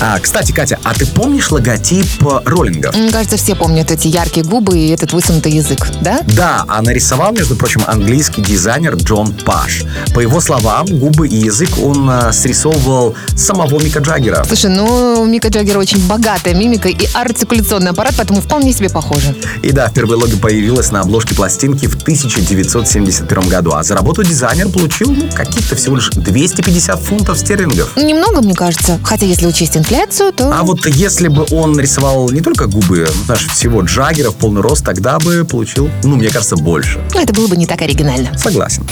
А, 0.00 0.16
кстати, 0.20 0.52
Катя, 0.52 0.78
а 0.84 0.94
ты 0.94 1.06
помнишь 1.06 1.50
логотип 1.50 2.06
э, 2.22 2.40
роллингов? 2.44 2.94
Мне 2.94 3.10
кажется, 3.10 3.36
все 3.36 3.56
помнят 3.56 3.90
эти 3.90 4.06
яркие 4.06 4.46
губы 4.46 4.78
и 4.78 4.90
этот 4.90 5.12
высунутый 5.12 5.50
язык, 5.50 5.88
да? 6.00 6.20
Да, 6.36 6.64
а 6.68 6.80
нарисовал, 6.82 7.32
между 7.32 7.56
прочим, 7.56 7.82
английский 7.84 8.40
дизайнер 8.40 8.94
Джон 8.94 9.32
Паш. 9.32 9.82
По 10.14 10.20
его 10.20 10.40
словам, 10.40 10.86
губы 10.86 11.26
и 11.26 11.34
язык 11.34 11.70
он 11.82 12.08
э, 12.08 12.32
срисовывал 12.32 13.16
самого 13.34 13.82
Мика 13.82 13.98
Джаггера. 13.98 14.44
Слушай, 14.44 14.70
ну, 14.70 15.20
у 15.20 15.24
Мика 15.24 15.48
Джаггера 15.48 15.80
очень 15.80 16.06
богатая 16.06 16.54
мимика 16.54 16.88
и 16.88 17.08
артикуляционный 17.14 17.90
аппарат, 17.90 18.14
поэтому 18.16 18.40
вполне 18.40 18.72
себе 18.72 18.90
похоже. 18.90 19.34
И 19.62 19.72
да, 19.72 19.88
впервые 19.88 20.20
лого 20.20 20.36
появилось 20.36 20.92
на 20.92 21.00
обложке 21.00 21.34
пластинки 21.34 21.86
в 21.86 22.00
1971 22.00 23.48
году, 23.48 23.72
а 23.72 23.82
за 23.82 23.96
работу 23.96 24.22
дизайнер 24.22 24.68
получил 24.68 25.10
ну, 25.10 25.28
каких-то 25.34 25.74
всего 25.74 25.96
лишь 25.96 26.10
250 26.10 27.00
фунтов 27.00 27.36
стерлингов. 27.36 27.96
Немного, 27.96 28.42
мне 28.42 28.54
кажется. 28.54 29.00
Хотя, 29.02 29.26
если 29.26 29.46
учесть 29.46 29.76
инфляцию, 29.88 30.32
то... 30.32 30.52
А 30.52 30.62
вот 30.64 30.86
если 30.86 31.28
бы 31.28 31.46
он 31.50 31.72
нарисовал 31.72 32.30
не 32.30 32.40
только 32.40 32.66
губы, 32.66 33.06
ну, 33.08 33.24
знаешь, 33.24 33.46
всего 33.46 33.80
Джаггера 33.82 34.30
в 34.30 34.36
полный 34.36 34.60
рост, 34.60 34.84
тогда 34.84 35.18
бы 35.18 35.44
получил, 35.44 35.90
ну, 36.02 36.16
мне 36.16 36.28
кажется, 36.28 36.56
больше. 36.56 37.00
Ну, 37.14 37.20
это 37.20 37.32
было 37.32 37.46
бы 37.46 37.56
не 37.56 37.66
так 37.66 37.80
оригинально. 37.80 38.36
Согласен. 38.36 38.86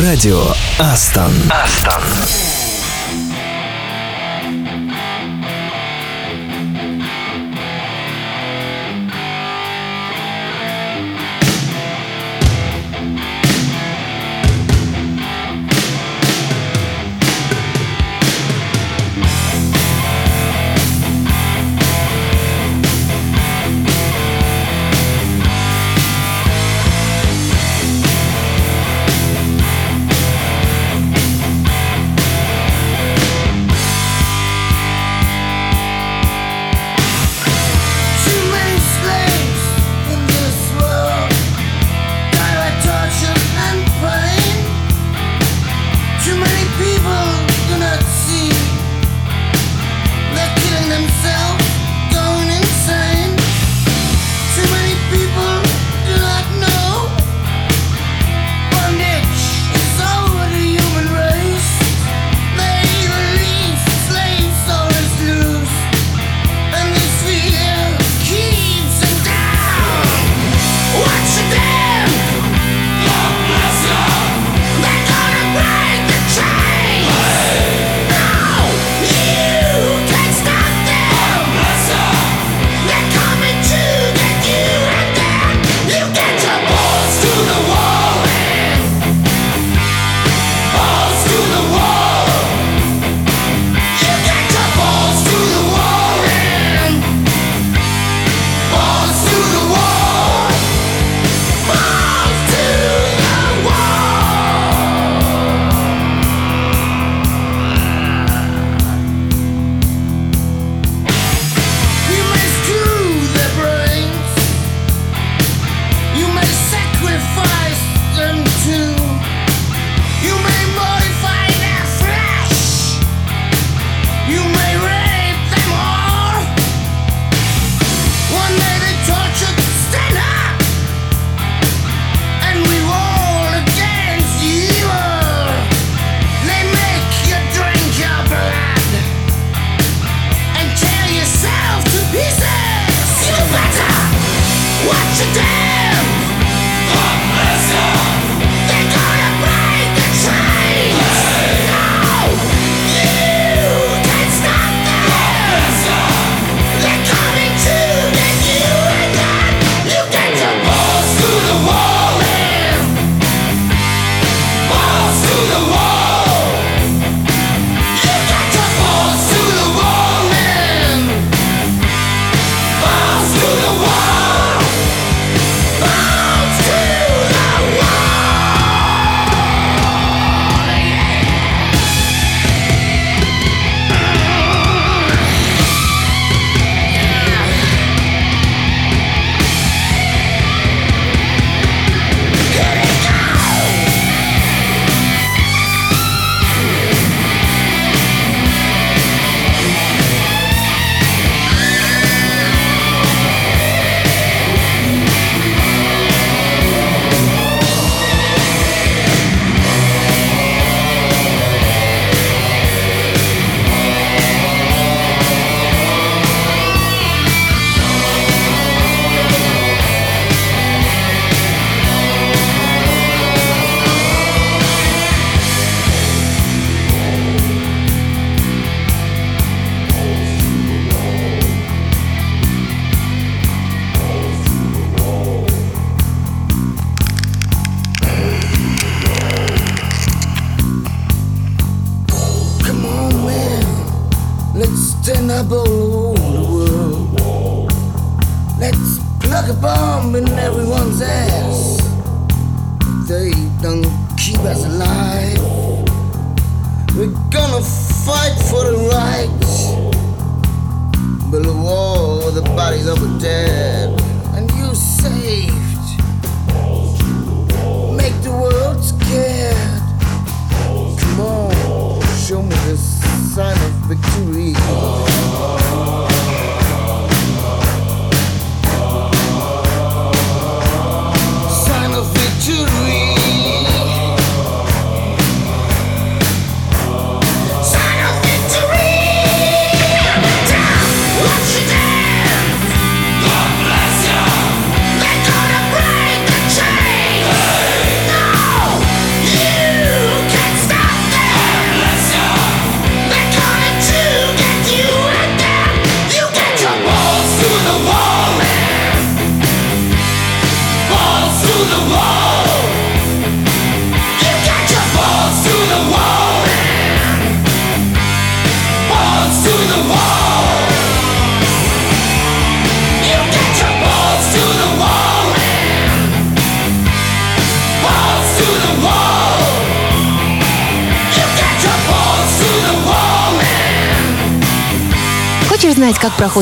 Радио 0.00 0.42
Астон. 0.78 1.32
Астон. 1.50 2.02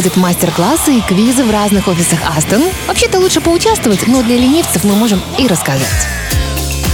Проходят 0.00 0.16
мастер-классы 0.16 0.94
и 0.94 1.00
квизы 1.02 1.44
в 1.44 1.50
разных 1.50 1.86
офисах 1.86 2.20
Астон? 2.34 2.62
Вообще-то 2.88 3.18
лучше 3.18 3.42
поучаствовать, 3.42 4.06
но 4.06 4.22
для 4.22 4.36
ленивцев 4.36 4.82
мы 4.84 4.94
можем 4.94 5.20
и 5.38 5.46
рассказать. 5.46 6.06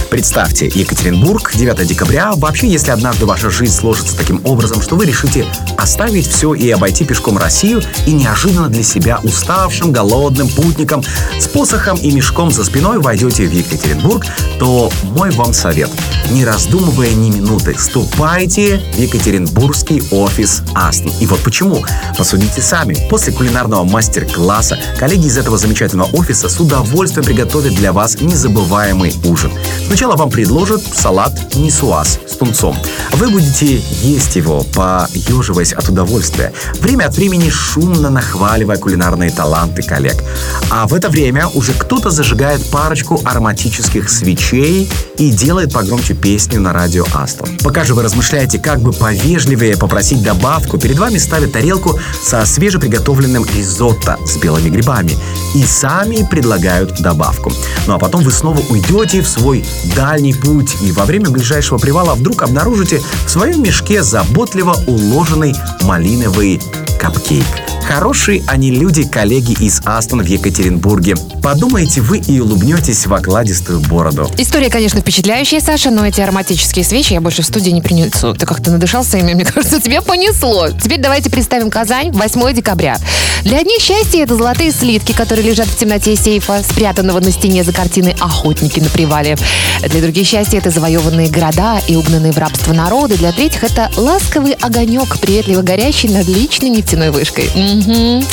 Представьте, 0.09 0.65
Екатеринбург, 0.67 1.51
9 1.53 1.87
декабря. 1.87 2.33
Вообще, 2.35 2.67
если 2.67 2.91
однажды 2.91 3.25
ваша 3.25 3.49
жизнь 3.49 3.73
сложится 3.73 4.17
таким 4.17 4.41
образом, 4.43 4.81
что 4.81 4.97
вы 4.97 5.05
решите 5.05 5.45
оставить 5.77 6.27
все 6.27 6.53
и 6.53 6.69
обойти 6.69 7.05
пешком 7.05 7.37
Россию, 7.37 7.81
и 8.05 8.11
неожиданно 8.11 8.67
для 8.67 8.83
себя 8.83 9.19
уставшим, 9.23 9.93
голодным 9.93 10.49
путником 10.49 11.01
с 11.39 11.47
посохом 11.47 11.97
и 11.97 12.11
мешком 12.11 12.51
за 12.51 12.65
спиной 12.65 12.99
войдете 12.99 13.47
в 13.47 13.51
Екатеринбург, 13.53 14.25
то 14.59 14.91
мой 15.03 15.31
вам 15.31 15.53
совет. 15.53 15.89
Не 16.29 16.43
раздумывая 16.43 17.13
ни 17.13 17.29
минуты, 17.29 17.75
ступайте 17.77 18.81
в 18.93 18.99
Екатеринбургский 18.99 20.03
офис 20.11 20.61
Астон. 20.75 21.13
И 21.21 21.25
вот 21.25 21.39
почему. 21.39 21.85
Посудите 22.17 22.61
сами. 22.61 22.97
После 23.09 23.31
кулинарного 23.31 23.85
мастер-класса 23.85 24.77
коллеги 24.99 25.27
из 25.27 25.37
этого 25.37 25.57
замечательного 25.57 26.09
офиса 26.11 26.49
с 26.49 26.59
удовольствием 26.59 27.25
приготовят 27.25 27.75
для 27.75 27.93
вас 27.93 28.19
незабываемый 28.19 29.15
ужин. 29.23 29.51
Сначала 29.87 30.17
вам 30.17 30.29
предложат 30.29 30.81
салат 30.83 31.55
нисуаз 31.55 32.19
с 32.27 32.35
тунцом. 32.35 32.75
Вы 33.13 33.29
будете 33.29 33.81
есть 34.01 34.35
его, 34.35 34.65
поеживаясь 34.73 35.71
от 35.71 35.87
удовольствия, 35.87 36.51
время 36.81 37.05
от 37.05 37.15
времени 37.15 37.49
шумно 37.49 38.09
нахваливая 38.09 38.77
кулинарные 38.77 39.31
таланты 39.31 39.81
коллег. 39.81 40.21
А 40.69 40.87
в 40.87 40.93
это 40.93 41.09
время 41.09 41.47
уже 41.53 41.73
кто-то 41.73 42.09
зажигает 42.09 42.69
парочку 42.69 43.21
ароматических 43.23 44.09
свечей 44.09 44.89
и 45.17 45.31
делает 45.31 45.71
погромче 45.73 46.16
песню 46.21 46.59
на 46.59 46.73
радио 46.73 47.05
Астон. 47.13 47.49
Пока 47.63 47.83
же 47.83 47.93
вы 47.93 48.03
размышляете, 48.03 48.59
как 48.59 48.79
бы 48.79 48.91
повежливее 48.91 49.77
попросить 49.77 50.23
добавку, 50.23 50.77
перед 50.77 50.97
вами 50.97 51.17
ставят 51.17 51.53
тарелку 51.53 51.99
со 52.21 52.45
свежеприготовленным 52.45 53.45
ризотто 53.55 54.17
с 54.25 54.37
белыми 54.37 54.69
грибами 54.69 55.17
и 55.55 55.63
сами 55.63 56.27
предлагают 56.29 57.01
добавку. 57.01 57.51
Ну 57.87 57.93
а 57.93 57.99
потом 57.99 58.23
вы 58.23 58.31
снова 58.31 58.59
уйдете 58.69 59.21
в 59.21 59.27
свой 59.27 59.65
дальний 59.95 60.33
путь 60.33 60.77
и 60.81 60.91
во 60.91 61.05
время 61.05 61.29
ближайшего 61.29 61.77
привала 61.77 62.15
вдруг 62.15 62.43
обнаружите 62.43 63.01
в 63.25 63.29
своем 63.29 63.63
мешке 63.63 64.03
заботливо 64.03 64.75
уложенный 64.87 65.55
малиновый 65.81 66.61
капкейк. 66.97 67.45
Хорошие 67.87 68.43
они 68.47 68.69
люди, 68.69 69.07
коллеги 69.07 69.53
из 69.63 69.81
Астон 69.85 70.21
в 70.21 70.25
Екатеринбурге. 70.25 71.15
Подумайте 71.41 72.01
вы 72.01 72.17
и 72.17 72.37
улыбнетесь 72.41 73.05
в 73.05 73.13
окладистую 73.13 73.79
бороду. 73.79 74.29
История, 74.37 74.69
конечно, 74.69 74.99
впечатляющая, 74.99 75.61
Саша, 75.61 75.89
но 75.89 76.05
эти 76.05 76.19
ароматические 76.19 76.83
свечи 76.83 77.13
я 77.13 77.21
больше 77.21 77.43
в 77.43 77.45
студии 77.45 77.69
не 77.69 77.81
принесу. 77.81 78.33
Ты 78.33 78.45
как-то 78.45 78.71
надышался 78.71 79.17
ими, 79.17 79.33
мне 79.33 79.45
кажется, 79.45 79.79
тебя 79.79 80.01
понесло. 80.01 80.67
Теперь 80.71 80.99
давайте 80.99 81.29
представим 81.29 81.69
Казань, 81.69 82.11
8 82.11 82.53
декабря. 82.53 82.97
Для 83.43 83.59
одних 83.59 83.79
счастье 83.79 84.23
это 84.23 84.35
золотые 84.35 84.73
слитки, 84.73 85.13
которые 85.13 85.47
лежат 85.47 85.67
в 85.67 85.77
темноте 85.77 86.17
сейфа, 86.17 86.61
спрятанного 86.63 87.21
на 87.21 87.31
стене 87.31 87.63
за 87.63 87.71
картиной 87.71 88.17
«Охотники 88.19 88.81
на 88.81 88.89
привале». 88.89 89.37
Для 89.81 90.01
других 90.01 90.27
счастье 90.27 90.59
это 90.59 90.71
завоеванные 90.71 91.29
города 91.29 91.79
и 91.87 91.95
угнанные 91.95 92.33
в 92.33 92.37
рабство 92.37 92.73
народы. 92.73 93.15
Для 93.15 93.31
третьих 93.31 93.63
это 93.63 93.89
ласковый 93.95 94.53
огонек, 94.53 95.19
приветливо 95.19 95.61
горящий 95.61 96.09
над 96.09 96.27
личной 96.27 96.69
нефтяной 96.87 97.11
вышкой. 97.11 97.49
Мгм. 97.53 98.23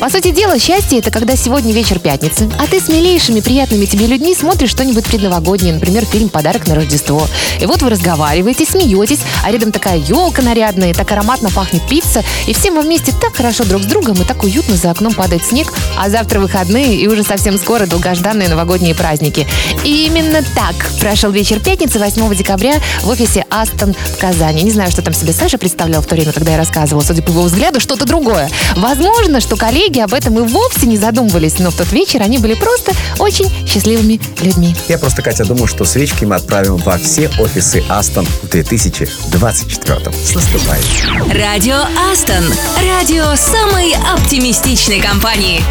По 0.00 0.08
сути 0.08 0.30
дела, 0.30 0.58
счастье 0.58 0.98
это 0.98 1.10
когда 1.10 1.36
сегодня 1.36 1.72
вечер 1.72 1.98
пятницы, 1.98 2.48
а 2.58 2.66
ты 2.66 2.80
с 2.80 2.88
милейшими, 2.88 3.40
приятными 3.40 3.84
тебе 3.84 4.06
людьми 4.06 4.34
смотришь 4.34 4.70
что-нибудь 4.70 5.04
предновогоднее, 5.04 5.74
например, 5.74 6.04
фильм 6.06 6.28
«Подарок 6.28 6.66
на 6.66 6.74
Рождество». 6.74 7.26
И 7.60 7.66
вот 7.66 7.82
вы 7.82 7.90
разговариваете, 7.90 8.64
смеетесь, 8.64 9.20
а 9.44 9.50
рядом 9.50 9.72
такая 9.72 9.98
елка 9.98 10.40
нарядная, 10.40 10.94
так 10.94 11.10
ароматно 11.12 11.50
пахнет 11.50 11.86
пицца, 11.88 12.22
и 12.46 12.54
всем 12.54 12.76
вам 12.76 12.84
вместе 12.84 13.12
так 13.20 13.34
хорошо 13.34 13.64
друг 13.64 13.82
с 13.82 13.86
другом, 13.86 14.20
и 14.22 14.24
так 14.24 14.42
уютно 14.42 14.76
за 14.76 14.90
окном 14.90 15.12
падает 15.12 15.44
снег, 15.44 15.72
а 15.98 16.08
завтра 16.08 16.40
выходные, 16.40 16.94
и 16.94 17.06
уже 17.08 17.22
совсем 17.22 17.58
скоро 17.58 17.86
долгожданные 17.86 18.48
новогодние 18.48 18.94
праздники. 18.94 19.46
И 19.84 20.06
именно 20.06 20.42
так 20.54 20.74
прошел 21.00 21.30
вечер 21.30 21.60
пятницы 21.60 21.98
8 21.98 22.34
декабря 22.34 22.74
в 23.02 23.08
офисе 23.08 23.44
Астон 23.50 23.94
в 23.94 24.18
Казани. 24.18 24.62
Не 24.62 24.70
знаю, 24.70 24.90
что 24.90 25.02
там 25.02 25.12
себе 25.12 25.32
Саша 25.32 25.58
представлял 25.58 26.02
в 26.02 26.06
то 26.06 26.14
время, 26.14 26.32
когда 26.32 26.52
я 26.52 26.56
рассказывала. 26.56 27.02
Судя 27.02 27.22
по 27.22 27.30
его 27.30 27.42
взгляду, 27.42 27.80
что-то 27.98 28.06
другое. 28.06 28.48
Возможно, 28.76 29.40
что 29.40 29.56
коллеги 29.56 29.98
об 29.98 30.14
этом 30.14 30.38
и 30.38 30.42
вовсе 30.42 30.86
не 30.86 30.96
задумывались, 30.96 31.58
но 31.58 31.70
в 31.70 31.74
тот 31.74 31.90
вечер 31.92 32.22
они 32.22 32.38
были 32.38 32.54
просто 32.54 32.92
очень 33.18 33.50
счастливыми 33.66 34.20
людьми. 34.42 34.74
Я 34.88 34.98
просто, 34.98 35.22
Катя, 35.22 35.44
думаю, 35.44 35.66
что 35.66 35.84
свечки 35.84 36.24
мы 36.24 36.36
отправим 36.36 36.76
во 36.76 36.96
все 36.98 37.28
офисы 37.40 37.82
Астон 37.88 38.26
в 38.42 38.48
2024. 38.48 40.12
С 40.12 40.34
наступающим! 40.34 41.32
Радио 41.32 41.82
Астон. 42.12 42.44
Радио 42.82 43.34
самой 43.34 43.94
оптимистичной 44.14 45.00
компании. 45.00 45.62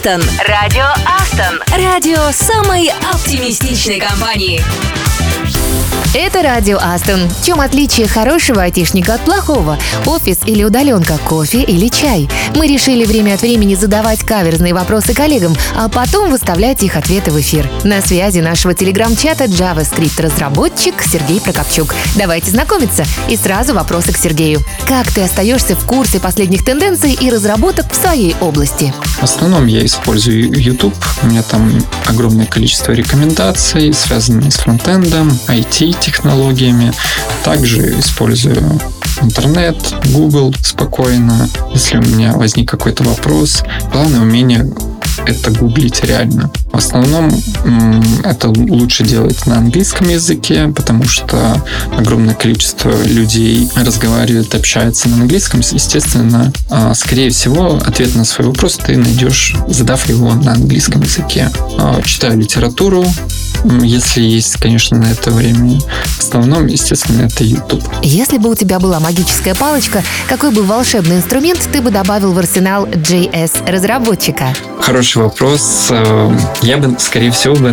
Астон. 0.00 0.22
Радио 0.48 0.86
Астон. 1.04 1.62
Радио 1.76 2.30
самой 2.32 2.90
оптимистичной 3.12 4.00
компании. 4.00 4.62
Это 6.14 6.42
радио 6.42 6.78
Астон. 6.78 7.28
В 7.28 7.44
чем 7.44 7.60
отличие 7.60 8.08
хорошего 8.08 8.62
айтишника 8.62 9.14
от 9.14 9.20
плохого? 9.20 9.78
Офис 10.06 10.38
или 10.46 10.64
удаленка, 10.64 11.18
кофе 11.18 11.62
или 11.62 11.88
чай? 11.88 12.28
Мы 12.56 12.66
решили 12.66 13.04
время 13.04 13.34
от 13.34 13.42
времени 13.42 13.74
задавать 13.74 14.24
каверзные 14.24 14.72
вопросы 14.72 15.14
коллегам, 15.14 15.54
а 15.76 15.88
потом 15.88 16.30
выставлять 16.30 16.82
их 16.82 16.96
ответы 16.96 17.30
в 17.30 17.38
эфир. 17.38 17.70
На 17.84 18.00
связи 18.00 18.40
нашего 18.40 18.74
телеграм-чата 18.74 19.44
JavaScript-разработчик 19.44 20.94
Сергей 21.02 21.40
Прокопчук. 21.40 21.94
Давайте 22.16 22.50
знакомиться. 22.50 23.04
И 23.28 23.36
сразу 23.36 23.74
вопросы 23.74 24.12
к 24.12 24.16
Сергею. 24.16 24.62
Как 24.88 25.12
ты 25.12 25.20
остаешься 25.20 25.76
в 25.76 25.84
курсе 25.84 26.18
последних 26.18 26.64
тенденций 26.64 27.12
и 27.12 27.30
разработок 27.30 27.92
в 27.92 27.94
своей 27.94 28.34
области? 28.40 28.92
В 29.20 29.24
основном 29.24 29.66
я 29.66 29.84
использую 29.84 30.50
YouTube. 30.58 30.94
У 31.22 31.26
меня 31.26 31.42
там 31.42 31.70
огромное 32.06 32.46
количество 32.46 32.92
рекомендаций, 32.92 33.92
связанных 33.92 34.50
с 34.50 34.56
фронтендом, 34.56 35.28
IT-технологиями. 35.46 36.92
Также 37.44 38.00
использую 38.00 38.80
интернет, 39.20 39.76
Google 40.06 40.54
спокойно. 40.62 41.50
Если 41.74 41.98
у 41.98 42.00
меня 42.00 42.32
возник 42.32 42.70
какой-то 42.70 43.04
вопрос, 43.04 43.62
главное 43.92 44.20
умение 44.20 44.66
это 45.26 45.50
гуглить 45.50 46.02
реально. 46.04 46.50
В 46.72 46.76
основном 46.76 47.30
это 48.24 48.48
лучше 48.48 49.04
делать 49.04 49.46
на 49.46 49.58
английском 49.58 50.08
языке, 50.08 50.68
потому 50.74 51.04
что 51.04 51.64
огромное 51.96 52.34
количество 52.34 52.90
людей 53.04 53.68
разговаривает, 53.76 54.54
общается 54.54 55.08
на 55.08 55.16
английском. 55.16 55.60
Естественно, 55.60 56.52
а, 56.68 56.94
скорее 56.94 57.30
всего, 57.30 57.80
ответ 57.84 58.14
на 58.14 58.24
свой 58.24 58.48
вопрос 58.48 58.78
ты 58.84 58.96
найдешь, 58.96 59.54
задав 59.68 60.08
его 60.08 60.34
на 60.34 60.52
английском 60.52 61.02
языке. 61.02 61.50
А, 61.78 62.00
Читаю 62.02 62.38
литературу, 62.38 63.04
если 63.64 64.20
есть, 64.22 64.56
конечно, 64.56 64.98
на 64.98 65.06
это 65.06 65.30
время. 65.30 65.78
В 65.80 66.18
основном, 66.20 66.66
естественно, 66.66 67.22
это 67.22 67.44
YouTube. 67.44 67.84
Если 68.02 68.38
бы 68.38 68.50
у 68.50 68.54
тебя 68.54 68.78
была 68.78 69.00
магическая 69.00 69.54
палочка, 69.54 70.02
какой 70.28 70.50
бы 70.50 70.62
волшебный 70.62 71.16
инструмент 71.16 71.60
ты 71.72 71.80
бы 71.80 71.90
добавил 71.90 72.32
в 72.32 72.38
арсенал 72.38 72.86
JS-разработчика? 72.86 74.54
Хороший 74.80 75.22
вопрос. 75.22 75.88
Э, 75.90 76.36
Я 76.62 76.78
бы, 76.78 76.96
скорее 76.98 77.30
всего, 77.30 77.54
бы 77.54 77.70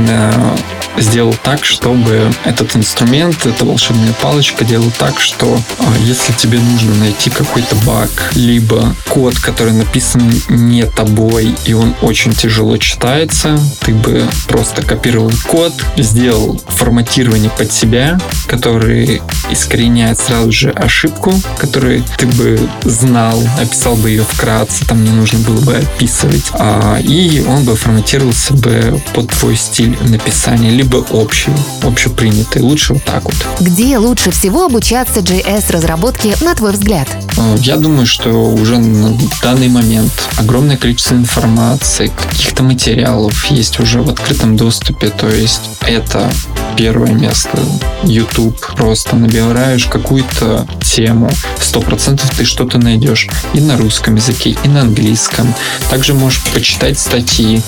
сделал 0.98 1.36
так, 1.44 1.64
чтобы 1.64 2.32
этот 2.44 2.76
инструмент, 2.76 3.46
эта 3.46 3.66
волшебная 3.66 4.14
палочка 4.14 4.66
делал 4.66 4.92
так, 4.98 5.20
что 5.20 5.60
э, 5.80 5.84
если 6.02 6.34
тебе 6.34 6.60
нужно 6.60 6.96
найти 6.96 7.30
какой-то 7.30 7.76
баг, 7.86 8.10
либо 8.34 8.96
код, 9.08 9.38
который 9.40 9.74
написан 9.74 10.32
не 10.50 10.86
тобой, 10.86 11.56
и 11.66 11.74
он 11.74 11.96
очень 12.02 12.34
тяжело 12.34 12.78
читается, 12.78 13.60
ты 13.82 13.94
бы 13.94 14.28
просто 14.48 14.82
копировал 14.82 15.32
код, 15.48 15.74
сделал 15.98 16.60
форматирование 16.68 17.50
под 17.50 17.72
себя, 17.72 18.20
который 18.48 19.22
искореняет 19.50 20.20
сразу 20.20 20.52
же 20.52 20.70
ошибку, 20.72 21.34
которую 21.58 22.04
ты 22.18 22.26
бы 22.28 22.60
знал, 22.84 23.42
описал 23.60 23.96
бы 23.96 24.10
ее 24.10 24.24
вкратце, 24.24 24.86
там 24.86 25.04
не 25.04 25.10
нужно 25.10 25.40
было 25.40 25.60
бы 25.62 25.76
описывать, 25.76 26.46
а, 26.54 27.00
и 27.02 27.44
он 27.48 27.64
бы 27.64 27.76
форматировался 27.76 28.54
бы 28.54 29.02
под 29.14 29.30
твой 29.30 29.56
стиль 29.56 29.98
написания, 30.04 30.70
либо 30.72 30.98
общий, 30.98 31.52
общепринятый. 31.84 32.62
Лучше 32.62 32.94
вот 32.94 33.04
так 33.04 33.24
вот. 33.26 33.36
Где 33.60 33.98
лучше 33.98 34.32
всего 34.32 34.66
обучаться 34.66 35.20
JS-разработке, 35.22 36.36
на 36.42 36.56
твой 36.56 36.74
взгляд? 36.74 37.08
Э, 37.38 37.56
Я 37.62 37.78
думаю, 37.78 38.06
что 38.06 38.30
уже 38.30 38.78
на 38.78 39.18
данный 39.42 39.70
момент 39.70 40.12
огромное 40.38 40.78
количество 40.78 41.16
информации, 41.16 42.12
каких-то 42.30 42.64
материалов 42.64 43.46
есть 43.46 43.80
уже 43.80 44.02
в 44.02 44.10
открытом 44.10 44.56
доступе. 44.58 45.10
То 45.10 45.28
есть 45.28 45.62
это 45.82 46.30
первое 46.78 47.12
место. 47.12 47.58
YouTube. 48.04 48.56
Просто 48.76 49.16
набираешь 49.16 49.86
какую-то 49.86 50.68
тему. 50.82 51.30
Сто 51.60 51.82
процентов 51.82 52.30
ты 52.38 52.46
что-то 52.46 52.78
найдешь 52.78 53.28
и 53.54 53.60
на 53.60 53.76
русском 53.78 54.16
языке, 54.16 54.56
и 54.64 54.68
на 54.68 54.82
английском. 54.82 55.54
Также 55.90 56.14
можешь 56.14 56.42
почитать 56.54 57.00
статьи. 57.00 57.62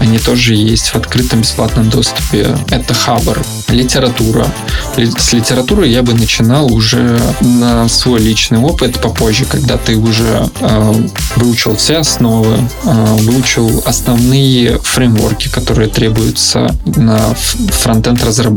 Они 0.00 0.18
тоже 0.18 0.54
есть 0.54 0.88
в 0.88 0.96
открытом 0.96 1.42
бесплатном 1.42 1.90
доступе. 1.90 2.56
Это 2.70 2.94
Хабр. 2.94 3.38
Литература. 3.68 4.46
Ли- 4.96 5.10
С 5.16 5.32
литературы 5.32 5.86
я 5.86 6.02
бы 6.02 6.14
начинал 6.14 6.72
уже 6.72 7.18
на 7.40 7.88
свой 7.88 8.20
личный 8.20 8.58
опыт 8.58 9.00
попозже, 9.00 9.44
когда 9.44 9.76
ты 9.76 9.96
уже 9.96 10.48
э, 10.60 10.94
выучил 11.36 11.76
все 11.76 11.98
основы, 11.98 12.56
э, 12.84 12.90
выучил 13.20 13.82
основные 13.86 14.78
фреймворки, 14.78 15.48
которые 15.48 15.88
требуются 15.88 16.74
на 16.96 17.18
фронтенд 17.70 18.22
разработке. 18.24 18.53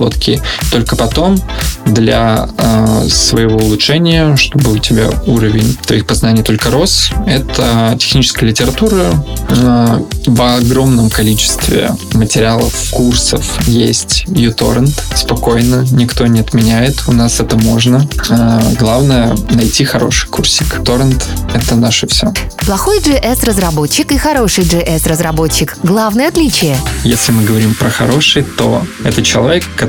Только 0.72 0.96
потом 0.96 1.38
для 1.86 2.50
э, 2.58 3.08
своего 3.10 3.58
улучшения, 3.58 4.36
чтобы 4.36 4.74
у 4.74 4.78
тебя 4.78 5.10
уровень 5.26 5.76
твоих 5.86 6.06
познаний 6.06 6.44
только 6.44 6.70
рос, 6.70 7.10
это 7.26 7.96
техническая 8.00 8.50
литература 8.50 9.14
э, 9.50 10.00
в 10.26 10.42
огромном 10.42 11.10
количестве 11.10 11.92
материалов, 12.14 12.74
курсов 12.92 13.46
есть 13.68 14.26
uTorrent 14.28 14.92
спокойно, 15.16 15.86
никто 15.92 16.28
не 16.28 16.40
отменяет, 16.40 17.04
у 17.08 17.12
нас 17.12 17.40
это 17.40 17.58
можно. 17.58 18.08
Э, 18.30 18.62
главное 18.80 19.36
найти 19.52 19.86
хороший 19.86 20.28
курсик. 20.30 20.84
Торрент— 20.84 21.26
это 21.54 21.76
наше 21.76 22.08
все. 22.08 22.34
Плохой 22.66 23.00
JS-разработчик 23.00 24.12
и 24.12 24.18
хороший 24.18 24.64
JS-разработчик. 24.64 25.78
Главное 25.84 26.28
отличие. 26.28 26.78
Если 27.04 27.32
мы 27.32 27.44
говорим 27.44 27.74
про 27.74 27.90
хороший, 27.90 28.44
то 28.44 28.86
это 29.04 29.24
человек, 29.24 29.64
который, 29.76 29.87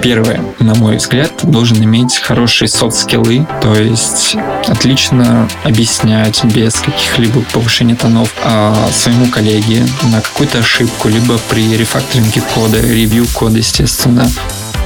первое, 0.00 0.40
на 0.58 0.74
мой 0.74 0.96
взгляд, 0.96 1.32
должен 1.42 1.82
иметь 1.84 2.18
хорошие 2.18 2.68
софт-скиллы, 2.68 3.46
то 3.62 3.74
есть 3.74 4.36
отлично 4.66 5.48
объяснять 5.64 6.44
без 6.44 6.74
каких-либо 6.74 7.42
повышения 7.52 7.94
тонов 7.94 8.34
а, 8.44 8.88
своему 8.92 9.26
коллеге 9.26 9.86
на 10.04 10.20
какую-то 10.20 10.58
ошибку, 10.58 11.08
либо 11.08 11.38
при 11.48 11.76
рефакторинге 11.76 12.42
кода, 12.54 12.80
ревью 12.80 13.26
кода, 13.34 13.58
естественно. 13.58 14.30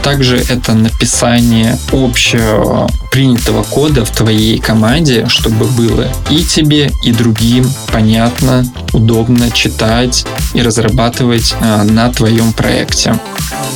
Также 0.05 0.37
это 0.37 0.75
написание 0.75 1.79
общего 1.91 2.91
принятого 3.11 3.63
кода 3.63 4.05
в 4.05 4.11
твоей 4.11 4.59
команде, 4.59 5.27
чтобы 5.29 5.65
было 5.65 6.09
и 6.29 6.45
тебе, 6.45 6.93
и 7.03 7.11
другим 7.11 7.67
понятно, 7.91 8.67
удобно 8.93 9.51
читать 9.51 10.27
и 10.53 10.61
разрабатывать 10.61 11.55
а, 11.61 11.85
на 11.85 12.13
твоем 12.13 12.53
проекте. 12.53 13.19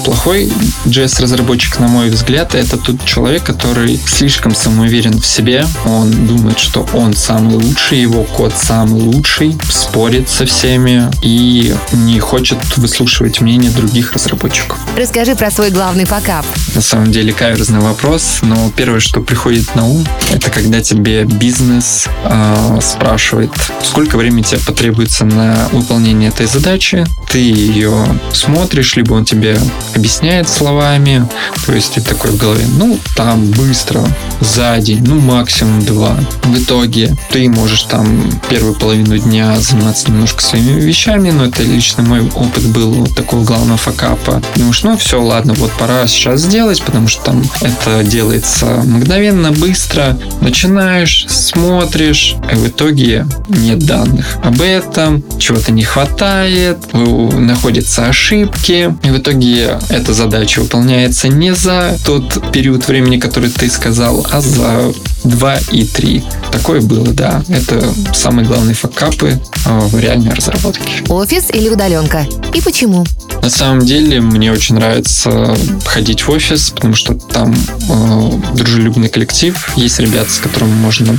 Плохой 0.04 0.50
JS-разработчик, 0.86 1.78
на 1.80 1.88
мой 1.88 2.08
взгляд, 2.08 2.54
это 2.54 2.78
тот 2.78 3.04
человек, 3.04 3.44
который 3.44 4.00
слишком 4.06 4.54
самоуверен 4.54 5.20
в 5.20 5.26
себе. 5.26 5.66
Он 5.84 6.26
думает, 6.26 6.58
что 6.58 6.86
он 6.94 7.14
самый 7.14 7.56
лучший, 7.56 8.00
его 8.00 8.24
код 8.24 8.54
самый 8.56 9.02
лучший, 9.02 9.58
спорит 9.70 10.28
со 10.28 10.46
всеми 10.46 11.10
и 11.22 11.74
не 11.92 12.18
хочет 12.20 12.58
выслушивать 12.76 13.40
мнение 13.40 13.70
других 13.70 14.14
разработчиков. 14.14 14.78
Расскажи 14.96 15.34
про 15.36 15.50
свой 15.50 15.70
главный 15.70 16.06
факап. 16.18 16.44
На 16.74 16.80
самом 16.80 17.12
деле 17.12 17.32
каверзный 17.32 17.80
вопрос, 17.80 18.40
но 18.42 18.72
первое, 18.76 19.00
что 19.00 19.20
приходит 19.20 19.74
на 19.74 19.86
ум, 19.86 20.04
это 20.32 20.50
когда 20.50 20.80
тебе 20.80 21.24
бизнес 21.24 22.08
э, 22.24 22.78
спрашивает, 22.82 23.50
сколько 23.84 24.16
времени 24.16 24.42
тебе 24.42 24.60
потребуется 24.60 25.24
на 25.24 25.68
выполнение 25.72 26.30
этой 26.30 26.46
задачи. 26.46 27.06
Ты 27.30 27.38
ее 27.38 27.94
смотришь, 28.32 28.96
либо 28.96 29.14
он 29.14 29.24
тебе 29.24 29.58
объясняет 29.94 30.48
словами, 30.48 31.28
то 31.66 31.72
есть 31.72 31.94
ты 31.94 32.00
такой 32.00 32.32
в 32.32 32.36
голове, 32.36 32.64
ну, 32.78 32.98
там 33.14 33.44
быстро, 33.52 34.04
за 34.40 34.78
день, 34.78 35.04
ну, 35.04 35.20
максимум 35.20 35.84
два. 35.84 36.18
В 36.42 36.58
итоге 36.58 37.16
ты 37.30 37.48
можешь 37.48 37.82
там 37.82 38.22
первую 38.48 38.74
половину 38.74 39.18
дня 39.18 39.56
заниматься 39.60 40.10
немножко 40.10 40.42
своими 40.42 40.80
вещами, 40.80 41.30
но 41.30 41.44
это 41.44 41.62
лично 41.62 42.02
мой 42.02 42.28
опыт 42.34 42.64
был 42.66 42.92
вот 42.92 43.14
такого 43.14 43.44
главного 43.44 43.78
факапа. 43.78 44.42
Думаешь, 44.56 44.82
ну, 44.82 44.96
все, 44.96 45.22
ладно, 45.22 45.54
вот 45.54 45.70
пора 45.72 46.07
сейчас 46.08 46.40
сделать, 46.40 46.82
потому 46.82 47.08
что 47.08 47.24
там 47.24 47.44
это 47.60 48.02
делается 48.02 48.66
мгновенно, 48.84 49.52
быстро. 49.52 50.18
Начинаешь, 50.40 51.26
смотришь, 51.28 52.36
и 52.50 52.54
в 52.54 52.68
итоге 52.68 53.26
нет 53.48 53.80
данных 53.80 54.38
об 54.42 54.60
этом, 54.60 55.22
чего-то 55.38 55.72
не 55.72 55.84
хватает, 55.84 56.78
находятся 56.92 58.06
ошибки, 58.08 58.94
и 59.02 59.10
в 59.10 59.18
итоге 59.18 59.78
эта 59.88 60.14
задача 60.14 60.60
выполняется 60.60 61.28
не 61.28 61.54
за 61.54 61.96
тот 62.04 62.52
период 62.52 62.86
времени, 62.88 63.18
который 63.18 63.50
ты 63.50 63.68
сказал, 63.70 64.26
а 64.30 64.40
за 64.40 64.92
2 65.24 65.58
и 65.72 65.84
3. 65.84 66.24
Такое 66.52 66.80
было, 66.80 67.08
да. 67.08 67.42
Это 67.48 67.82
самые 68.14 68.46
главные 68.46 68.74
факапы 68.74 69.38
э, 69.66 69.78
в 69.80 69.98
реальной 69.98 70.32
разработке. 70.32 71.04
Офис 71.08 71.50
или 71.52 71.68
удаленка? 71.68 72.26
И 72.54 72.60
почему? 72.60 73.04
На 73.42 73.50
самом 73.50 73.80
деле 73.80 74.20
мне 74.20 74.52
очень 74.52 74.76
нравится 74.76 75.54
ходить 75.98 76.22
в 76.22 76.30
офис, 76.30 76.70
потому 76.70 76.94
что 76.94 77.14
там 77.14 77.52
э, 77.52 78.30
дружелюбный 78.54 79.08
коллектив, 79.08 79.72
есть 79.74 79.98
ребята, 79.98 80.30
с 80.30 80.38
которыми 80.38 80.72
можно 80.74 81.18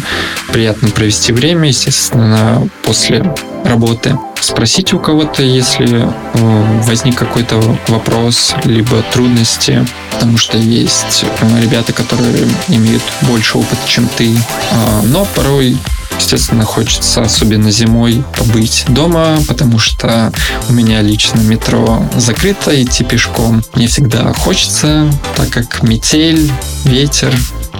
приятно 0.53 0.87
провести 0.87 1.33
время, 1.33 1.67
естественно, 1.67 2.65
после 2.83 3.35
работы. 3.65 4.17
Спросить 4.39 4.93
у 4.93 4.99
кого-то, 4.99 5.43
если 5.43 6.07
э, 6.07 6.81
возник 6.83 7.17
какой-то 7.17 7.61
вопрос, 7.89 8.53
либо 8.63 9.03
трудности, 9.11 9.85
потому 10.11 10.37
что 10.37 10.57
есть 10.57 11.25
э, 11.41 11.61
ребята, 11.61 11.91
которые 11.91 12.47
имеют 12.69 13.03
больше 13.23 13.57
опыта, 13.57 13.81
чем 13.85 14.07
ты, 14.15 14.33
А, 14.71 15.01
но 15.03 15.27
порой 15.35 15.77
Естественно, 16.19 16.63
хочется, 16.63 17.21
особенно 17.21 17.71
зимой, 17.71 18.23
побыть 18.37 18.85
дома, 18.87 19.39
потому 19.47 19.79
что 19.79 20.31
у 20.67 20.73
меня 20.73 21.01
лично 21.01 21.39
метро 21.39 22.03
закрыто, 22.17 22.71
идти 22.83 23.03
пешком 23.03 23.63
не 23.75 23.87
всегда 23.87 24.31
хочется, 24.33 25.11
так 25.35 25.49
как 25.49 25.81
метель, 25.81 26.51
ветер, 26.83 27.33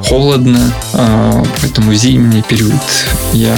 холодно, 0.08 0.74
а, 0.94 1.44
поэтому 1.62 1.94
зимний 1.94 2.42
период 2.42 2.74
я 3.34 3.56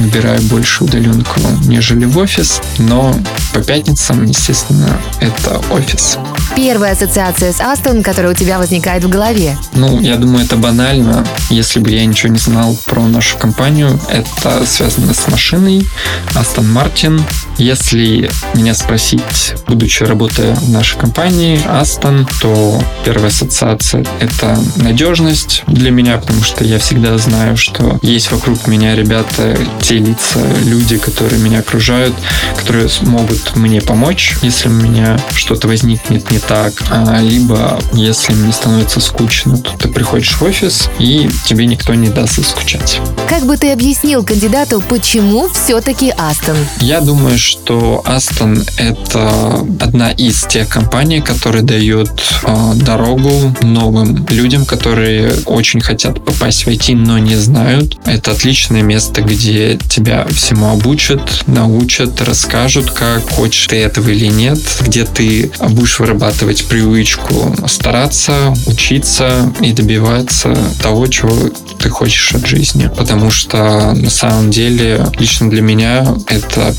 выбираю 0.00 0.40
больше 0.42 0.84
удаленку, 0.84 1.40
нежели 1.66 2.04
в 2.04 2.16
офис, 2.18 2.60
но 2.78 3.14
по 3.52 3.60
пятницам, 3.60 4.24
естественно, 4.24 4.98
это 5.20 5.60
офис. 5.70 6.18
Первая 6.56 6.92
ассоциация 6.92 7.52
с 7.52 7.60
Астон, 7.60 8.02
которая 8.02 8.32
у 8.32 8.34
тебя 8.34 8.58
возникает 8.58 9.04
в 9.04 9.08
голове. 9.08 9.56
Ну, 9.74 10.00
я 10.00 10.16
думаю, 10.16 10.44
это 10.44 10.56
банально. 10.56 11.24
Если 11.48 11.80
бы 11.80 11.90
я 11.90 12.04
ничего 12.04 12.32
не 12.32 12.38
знал 12.38 12.76
про 12.86 13.02
нашу 13.06 13.36
компанию, 13.38 14.00
это 14.08 14.66
связано 14.66 15.14
с 15.14 15.28
машиной 15.28 15.86
Aston 16.34 16.72
Martin. 16.72 17.22
Если 17.58 18.30
меня 18.54 18.74
спросить, 18.74 19.54
будучи 19.66 20.02
работая 20.02 20.54
в 20.54 20.70
нашей 20.70 20.98
компании 20.98 21.60
Aston, 21.66 22.28
то 22.40 22.82
первая 23.04 23.28
ассоциация— 23.28 24.04
это 24.20 24.58
надежность 24.76 25.62
для 25.70 25.90
меня, 25.90 26.18
потому 26.18 26.42
что 26.42 26.64
я 26.64 26.78
всегда 26.78 27.16
знаю, 27.18 27.56
что 27.56 27.98
есть 28.02 28.30
вокруг 28.30 28.66
меня 28.66 28.94
ребята, 28.94 29.56
те 29.80 29.98
лица, 29.98 30.40
люди, 30.64 30.98
которые 30.98 31.40
меня 31.40 31.60
окружают, 31.60 32.14
которые 32.56 32.88
смогут 32.88 33.56
мне 33.56 33.80
помочь, 33.80 34.36
если 34.42 34.68
у 34.68 34.72
меня 34.72 35.18
что-то 35.34 35.68
возникнет 35.68 36.30
не 36.30 36.38
так, 36.38 36.72
а, 36.90 37.20
либо 37.20 37.80
если 37.92 38.32
мне 38.34 38.52
становится 38.52 39.00
скучно, 39.00 39.58
то 39.58 39.70
ты 39.78 39.88
приходишь 39.88 40.32
в 40.32 40.42
офис, 40.42 40.88
и 40.98 41.30
тебе 41.44 41.66
никто 41.66 41.94
не 41.94 42.08
даст 42.08 42.36
заскучать. 42.36 43.00
Как 43.28 43.44
бы 43.44 43.56
ты 43.56 43.72
объяснил 43.72 44.24
кандидату, 44.24 44.82
почему 44.88 45.48
все-таки 45.48 46.12
Астон? 46.16 46.56
Я 46.80 47.00
думаю, 47.00 47.38
что 47.38 48.02
Aston 48.06 48.68
это 48.76 49.64
одна 49.80 50.10
из 50.10 50.44
тех 50.44 50.68
компаний, 50.68 51.20
которые 51.20 51.62
дает 51.62 52.10
э, 52.42 52.72
дорогу 52.74 53.54
новым 53.62 54.26
людям, 54.28 54.64
которые 54.64 55.32
очень 55.60 55.80
хотят 55.80 56.24
попасть 56.24 56.64
в 56.64 56.68
IT, 56.68 56.96
но 56.96 57.18
не 57.18 57.36
знают. 57.36 57.98
Это 58.06 58.32
отличное 58.32 58.82
место, 58.82 59.22
где 59.22 59.76
тебя 59.76 60.26
всему 60.26 60.70
обучат, 60.70 61.44
научат, 61.46 62.20
расскажут, 62.22 62.90
как 62.90 63.28
хочешь 63.30 63.66
ты 63.66 63.76
этого 63.76 64.08
или 64.08 64.26
нет, 64.26 64.58
где 64.80 65.04
ты 65.04 65.52
будешь 65.68 65.98
вырабатывать 65.98 66.64
привычку 66.66 67.54
стараться, 67.66 68.54
учиться 68.66 69.52
и 69.60 69.72
добиваться 69.72 70.56
того, 70.82 71.06
чего 71.06 71.50
ты 71.78 71.90
хочешь 71.90 72.34
от 72.34 72.46
жизни. 72.46 72.90
Потому 72.96 73.30
что 73.30 73.92
на 73.94 74.10
самом 74.10 74.50
деле 74.50 75.06
лично 75.18 75.50
для 75.50 75.60
меня 75.60 76.06
это 76.26 76.72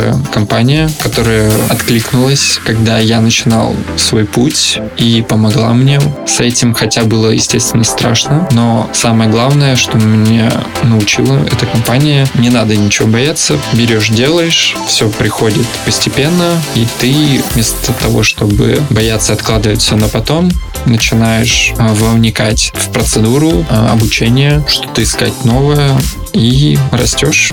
хорошая 0.00 0.14
компания, 0.32 0.90
которая 1.02 1.50
откликнулась, 1.68 2.60
когда 2.64 2.98
я 2.98 3.20
начинал 3.20 3.74
свой 3.96 4.24
путь 4.24 4.78
и 4.96 5.24
помогла 5.28 5.72
мне 5.72 6.00
с 6.26 6.40
этим, 6.40 6.74
хотя 6.74 7.04
было, 7.04 7.30
естественно, 7.30 7.84
страшно. 7.84 8.09
Но 8.52 8.88
самое 8.92 9.30
главное, 9.30 9.76
что 9.76 9.98
меня 9.98 10.50
научила 10.82 11.44
эта 11.46 11.66
компания, 11.66 12.26
не 12.34 12.50
надо 12.50 12.76
ничего 12.76 13.08
бояться, 13.08 13.58
берешь, 13.72 14.08
делаешь, 14.08 14.76
все 14.86 15.08
приходит 15.08 15.66
постепенно, 15.84 16.60
и 16.74 16.86
ты 16.98 17.42
вместо 17.52 17.92
того, 17.92 18.22
чтобы 18.22 18.82
бояться 18.90 19.32
откладывать 19.32 19.80
все 19.80 19.96
на 19.96 20.08
потом, 20.08 20.50
начинаешь 20.86 21.72
а, 21.78 21.94
вовникать 21.94 22.72
в 22.74 22.90
процедуру 22.90 23.64
а, 23.68 23.92
обучения, 23.92 24.62
что-то 24.68 25.02
искать 25.02 25.44
новое 25.44 25.90
и 26.32 26.78
растешь. 26.90 27.52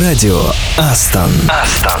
Радио 0.00 0.40
Астон. 0.76 1.30
Астон. 1.48 2.00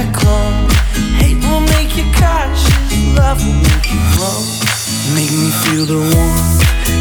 Hate 0.00 1.36
will 1.44 1.60
make 1.60 1.94
you 1.94 2.04
love 3.14 3.38
will 3.44 3.52
make 3.52 3.90
you. 3.92 4.00
Make 5.14 5.30
me 5.30 5.50
feel 5.50 5.84
the 5.84 5.98
warmth, 5.98 6.60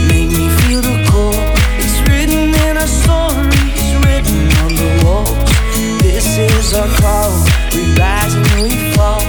make 0.09 0.29
me 0.29 0.49
feel 0.59 0.81
the 0.81 1.05
cold. 1.07 1.35
It's 1.79 2.01
written 2.09 2.53
in 2.65 2.75
our 2.75 2.87
stories, 2.87 3.95
written 4.03 4.51
on 4.63 4.75
the 4.75 5.05
walls. 5.05 5.31
This 6.01 6.37
is 6.37 6.73
our 6.73 6.89
call, 6.99 7.31
we 7.71 7.95
rise 7.95 8.33
and 8.35 8.63
we 8.63 8.75
fall. 8.93 9.28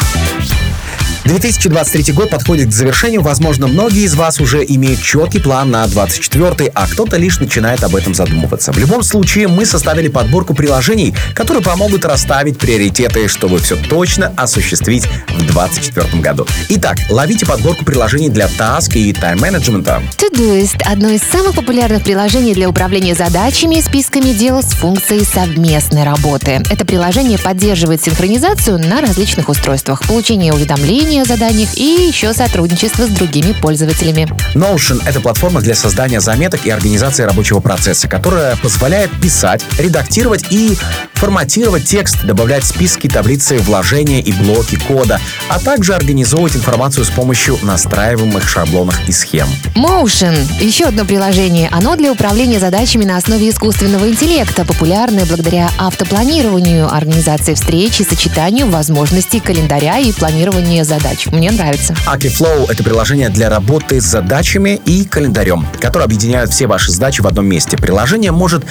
2023 1.25 2.13
год 2.13 2.29
подходит 2.29 2.69
к 2.69 2.71
завершению. 2.71 3.21
Возможно, 3.21 3.67
многие 3.67 4.03
из 4.03 4.15
вас 4.15 4.39
уже 4.39 4.65
имеют 4.65 5.01
четкий 5.01 5.39
план 5.39 5.69
на 5.69 5.85
24 5.87 6.71
а 6.73 6.87
кто-то 6.87 7.17
лишь 7.17 7.39
начинает 7.39 7.83
об 7.83 7.95
этом 7.95 8.13
задумываться. 8.13 8.71
В 8.71 8.77
любом 8.77 9.03
случае, 9.03 9.47
мы 9.47 9.65
составили 9.65 10.07
подборку 10.07 10.53
приложений, 10.53 11.13
которые 11.35 11.63
помогут 11.63 12.05
расставить 12.05 12.57
приоритеты, 12.57 13.27
чтобы 13.27 13.59
все 13.59 13.75
точно 13.75 14.33
осуществить 14.35 15.05
в 15.27 15.45
2024 15.45 16.21
году. 16.21 16.47
Итак, 16.69 16.97
ловите 17.09 17.45
подборку 17.45 17.85
приложений 17.85 18.29
для 18.29 18.45
Task 18.45 18.93
и 18.95 19.13
тайм-менеджмента. 19.13 20.01
Todoist– 20.17 20.81
одно 20.85 21.09
из 21.09 21.21
самых 21.21 21.55
популярных 21.55 22.03
приложений 22.03 22.55
для 22.55 22.69
управления 22.69 23.15
задачами 23.15 23.75
и 23.75 23.81
списками 23.81 24.33
дел 24.33 24.61
с 24.63 24.67
функцией 24.73 25.25
совместной 25.25 26.03
работы. 26.03 26.61
Это 26.69 26.85
приложение 26.85 27.37
поддерживает 27.37 28.03
синхронизацию 28.03 28.79
на 28.79 29.01
различных 29.01 29.49
устройствах, 29.49 30.01
получение 30.07 30.53
уведомлений 30.53 31.10
о 31.19 31.25
заданиях 31.25 31.77
и 31.77 32.07
еще 32.07 32.33
сотрудничество 32.33 33.05
с 33.05 33.09
другими 33.09 33.51
пользователями. 33.53 34.27
Notion— 34.55 35.01
это 35.05 35.19
платформа 35.19 35.61
для 35.61 35.75
создания 35.75 36.21
заметок 36.21 36.65
и 36.65 36.69
организации 36.69 37.23
рабочего 37.23 37.59
процесса, 37.59 38.07
которая 38.07 38.55
позволяет 38.57 39.11
писать, 39.21 39.63
редактировать 39.77 40.45
и 40.49 40.77
форматировать 41.13 41.85
текст, 41.85 42.23
добавлять 42.23 42.63
списки, 42.63 43.07
таблицы 43.07 43.57
вложения 43.59 44.21
и 44.21 44.31
блоки 44.31 44.75
кода, 44.87 45.19
а 45.49 45.59
также 45.59 45.93
организовывать 45.93 46.55
информацию 46.55 47.05
с 47.05 47.09
помощью 47.09 47.59
настраиваемых 47.61 48.47
шаблонов 48.47 48.99
и 49.07 49.11
схем. 49.11 49.47
Motion– 49.75 50.35
еще 50.59 50.85
одно 50.85 51.05
приложение. 51.05 51.69
Оно 51.71 51.95
для 51.95 52.11
управления 52.11 52.59
задачами 52.59 53.05
на 53.05 53.17
основе 53.17 53.49
искусственного 53.49 54.07
интеллекта, 54.07 54.65
популярное 54.65 55.25
благодаря 55.25 55.69
автопланированию, 55.77 56.91
организации 56.91 57.53
встреч 57.53 57.99
и 57.99 58.03
сочетанию 58.03 58.67
возможностей 58.67 59.39
календаря 59.39 59.99
и 59.99 60.11
планирования 60.11 60.83
задач. 60.83 61.00
Мне 61.31 61.51
нравится. 61.51 61.95
Akiflow— 62.05 62.65
это 62.69 62.83
приложение 62.83 63.29
для 63.29 63.49
работы 63.49 63.99
с 63.99 64.03
задачами 64.03 64.79
и 64.85 65.03
календарем, 65.03 65.65
которое 65.79 66.05
объединяет 66.05 66.51
все 66.51 66.67
ваши 66.67 66.91
задачи 66.91 67.21
в 67.21 67.27
одном 67.27 67.47
месте. 67.47 67.75
Приложение 67.77 68.31
может 68.31 68.63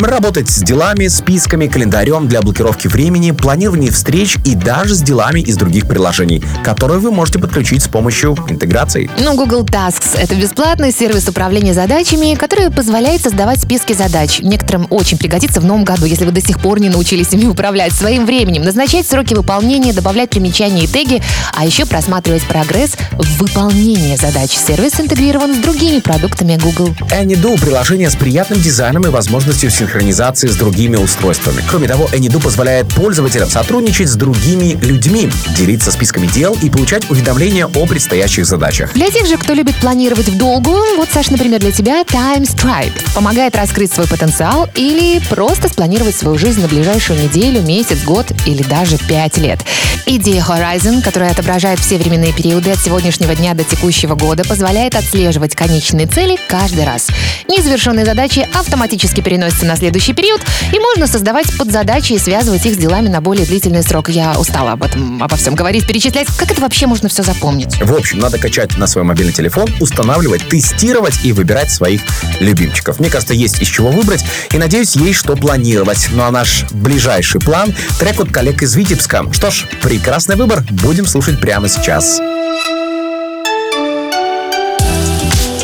работать 0.00 0.48
с 0.48 0.58
делами, 0.62 1.08
списками, 1.08 1.66
календарем 1.66 2.28
для 2.28 2.40
блокировки 2.42 2.88
времени, 2.88 3.30
планирования 3.30 3.90
встреч 3.90 4.36
и 4.44 4.54
даже 4.54 4.94
с 4.94 5.02
делами 5.02 5.40
из 5.40 5.56
других 5.56 5.86
приложений, 5.86 6.42
которые 6.64 6.98
вы 6.98 7.10
можете 7.10 7.38
подключить 7.38 7.82
с 7.82 7.88
помощью 7.88 8.36
интеграции. 8.48 9.10
Ну, 9.20 9.36
Google 9.36 9.64
Tasks— 9.64 10.16
это 10.18 10.34
бесплатный 10.34 10.92
сервис 10.92 11.28
управления 11.28 11.74
задачами, 11.74 12.34
который 12.34 12.70
позволяет 12.70 13.22
создавать 13.22 13.60
списки 13.60 13.92
задач. 13.92 14.40
Некоторым 14.40 14.86
очень 14.90 15.18
пригодится 15.18 15.60
в 15.60 15.64
новом 15.64 15.84
году, 15.84 16.06
если 16.06 16.24
вы 16.24 16.32
до 16.32 16.40
сих 16.40 16.60
пор 16.60 16.80
не 16.80 16.88
научились 16.88 17.32
ими 17.32 17.46
управлять 17.46 17.92
своим 17.92 18.26
временем, 18.26 18.62
назначать 18.62 19.06
сроки 19.06 19.34
выполнения, 19.34 19.92
добавлять 19.92 20.30
примечания 20.30 20.84
и 20.84 20.86
теги, 20.86 21.22
а 21.54 21.67
еще 21.68 21.84
просматривать 21.84 22.44
прогресс 22.44 22.92
в 23.12 23.38
выполнении 23.38 24.16
задач. 24.16 24.52
Сервис 24.52 24.98
интегрирован 24.98 25.54
с 25.54 25.58
другими 25.58 26.00
продуктами 26.00 26.56
Google. 26.56 26.94
AnyDo— 27.10 27.60
приложение 27.60 28.08
с 28.08 28.16
приятным 28.16 28.58
дизайном 28.58 29.02
и 29.02 29.10
возможностью 29.10 29.70
синхронизации 29.70 30.48
с 30.48 30.56
другими 30.56 30.96
устройствами. 30.96 31.62
Кроме 31.68 31.86
того, 31.86 32.08
AnyDo 32.10 32.42
позволяет 32.42 32.88
пользователям 32.88 33.50
сотрудничать 33.50 34.08
с 34.08 34.14
другими 34.14 34.78
людьми, 34.82 35.30
делиться 35.58 35.92
списками 35.92 36.26
дел 36.26 36.56
и 36.62 36.70
получать 36.70 37.10
уведомления 37.10 37.66
о 37.66 37.86
предстоящих 37.86 38.46
задачах. 38.46 38.94
Для 38.94 39.10
тех 39.10 39.26
же, 39.26 39.36
кто 39.36 39.52
любит 39.52 39.76
планировать 39.76 40.28
в 40.28 40.38
долгую, 40.38 40.96
вот, 40.96 41.10
Саш, 41.12 41.28
например, 41.28 41.60
для 41.60 41.72
тебя 41.72 42.00
Time 42.00 42.48
Stripe 42.48 43.14
помогает 43.14 43.54
раскрыть 43.56 43.92
свой 43.92 44.06
потенциал 44.06 44.70
или 44.74 45.20
просто 45.28 45.68
спланировать 45.68 46.16
свою 46.16 46.38
жизнь 46.38 46.62
на 46.62 46.68
ближайшую 46.68 47.22
неделю, 47.22 47.60
месяц, 47.60 48.02
год 48.04 48.26
или 48.46 48.62
даже 48.62 48.96
пять 48.96 49.36
лет. 49.36 49.60
Идея 50.06 50.42
Horizon, 50.42 51.02
которая 51.02 51.32
отображает 51.32 51.57
все 51.58 51.98
временные 51.98 52.32
периоды 52.32 52.70
от 52.70 52.78
сегодняшнего 52.78 53.34
дня 53.34 53.54
до 53.54 53.64
текущего 53.64 54.14
года, 54.14 54.44
позволяет 54.44 54.94
отслеживать 54.94 55.56
конечные 55.56 56.06
цели 56.06 56.38
каждый 56.48 56.84
раз. 56.84 57.08
Незавершенные 57.48 58.04
задачи 58.04 58.48
автоматически 58.54 59.20
переносятся 59.20 59.66
на 59.66 59.76
следующий 59.76 60.12
период, 60.12 60.40
и 60.72 60.78
можно 60.78 61.06
создавать 61.06 61.46
подзадачи 61.58 62.12
и 62.12 62.18
связывать 62.18 62.64
их 62.64 62.74
с 62.74 62.76
делами 62.76 63.08
на 63.08 63.20
более 63.20 63.44
длительный 63.44 63.82
срок. 63.82 64.08
Я 64.08 64.38
устала 64.38 64.72
об 64.72 64.82
этом, 64.82 65.22
обо 65.22 65.36
всем 65.36 65.54
говорить, 65.54 65.86
перечислять. 65.86 66.28
Как 66.36 66.50
это 66.50 66.60
вообще 66.60 66.86
можно 66.86 67.08
все 67.08 67.22
запомнить? 67.22 67.76
В 67.82 67.94
общем, 67.94 68.18
надо 68.20 68.38
качать 68.38 68.76
на 68.78 68.86
свой 68.86 69.04
мобильный 69.04 69.32
телефон, 69.32 69.68
устанавливать, 69.80 70.48
тестировать 70.48 71.24
и 71.24 71.32
выбирать 71.32 71.70
своих 71.70 72.02
любимчиков. 72.40 73.00
Мне 73.00 73.10
кажется, 73.10 73.34
есть 73.34 73.60
из 73.60 73.68
чего 73.68 73.90
выбрать, 73.90 74.24
и 74.52 74.58
надеюсь, 74.58 74.94
есть 74.96 75.18
что 75.18 75.34
планировать. 75.34 76.08
Ну 76.12 76.22
а 76.22 76.30
наш 76.30 76.64
ближайший 76.70 77.40
план— 77.40 77.74
трек 77.98 78.20
от 78.20 78.30
коллег 78.30 78.62
из 78.62 78.76
Витебска. 78.76 79.24
Что 79.32 79.50
ж, 79.50 79.66
прекрасный 79.82 80.36
выбор. 80.36 80.64
Будем 80.70 81.06
слушать 81.06 81.40
прямо 81.48 81.66
сейчас. 81.66 82.20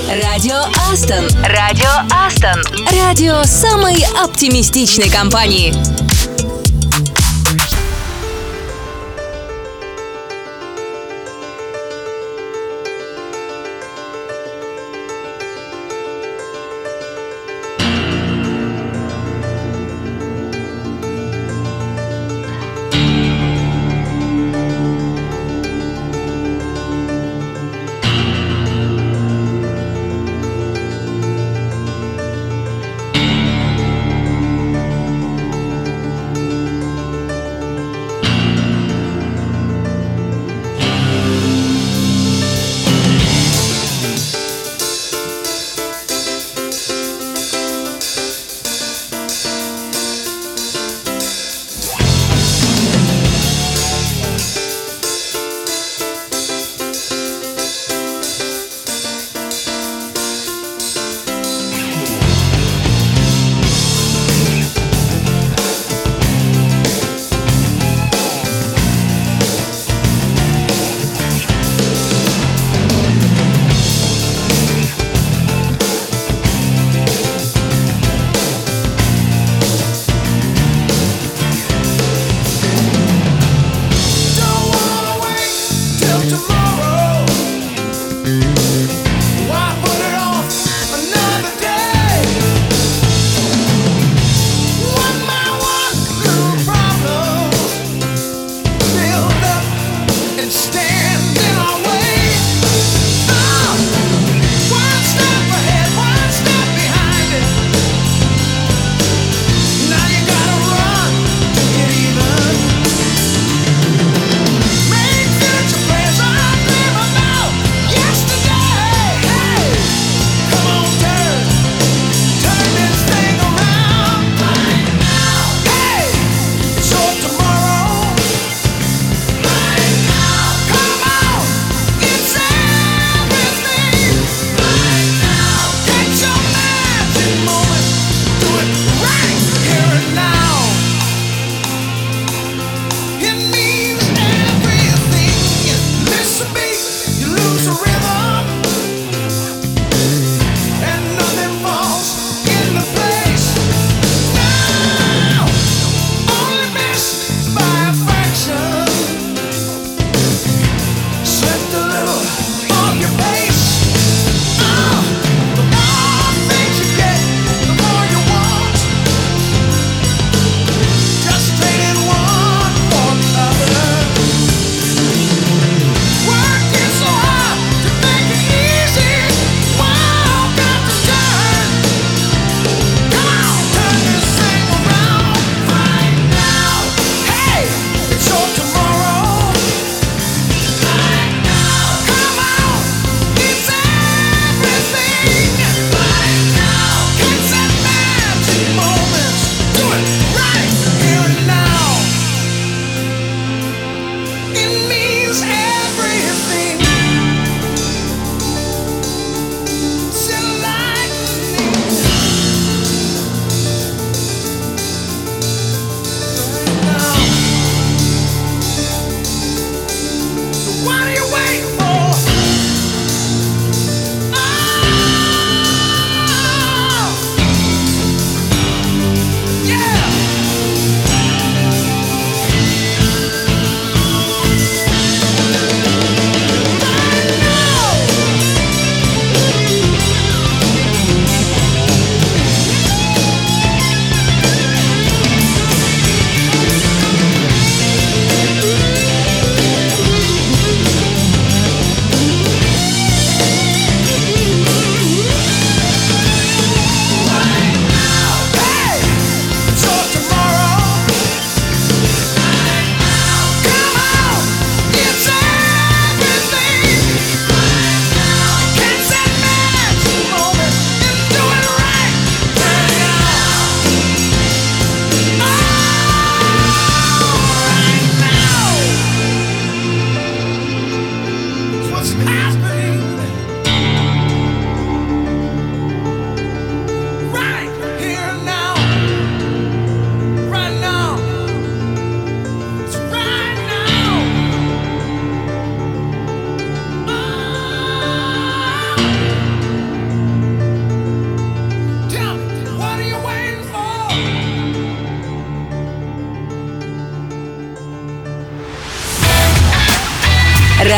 Радио 0.09 0.57
Астон. 0.91 1.29
Радио 1.45 1.91
Астон. 2.11 2.63
Радио 3.07 3.43
самой 3.45 4.03
оптимистичной 4.19 5.11
компании. 5.11 5.75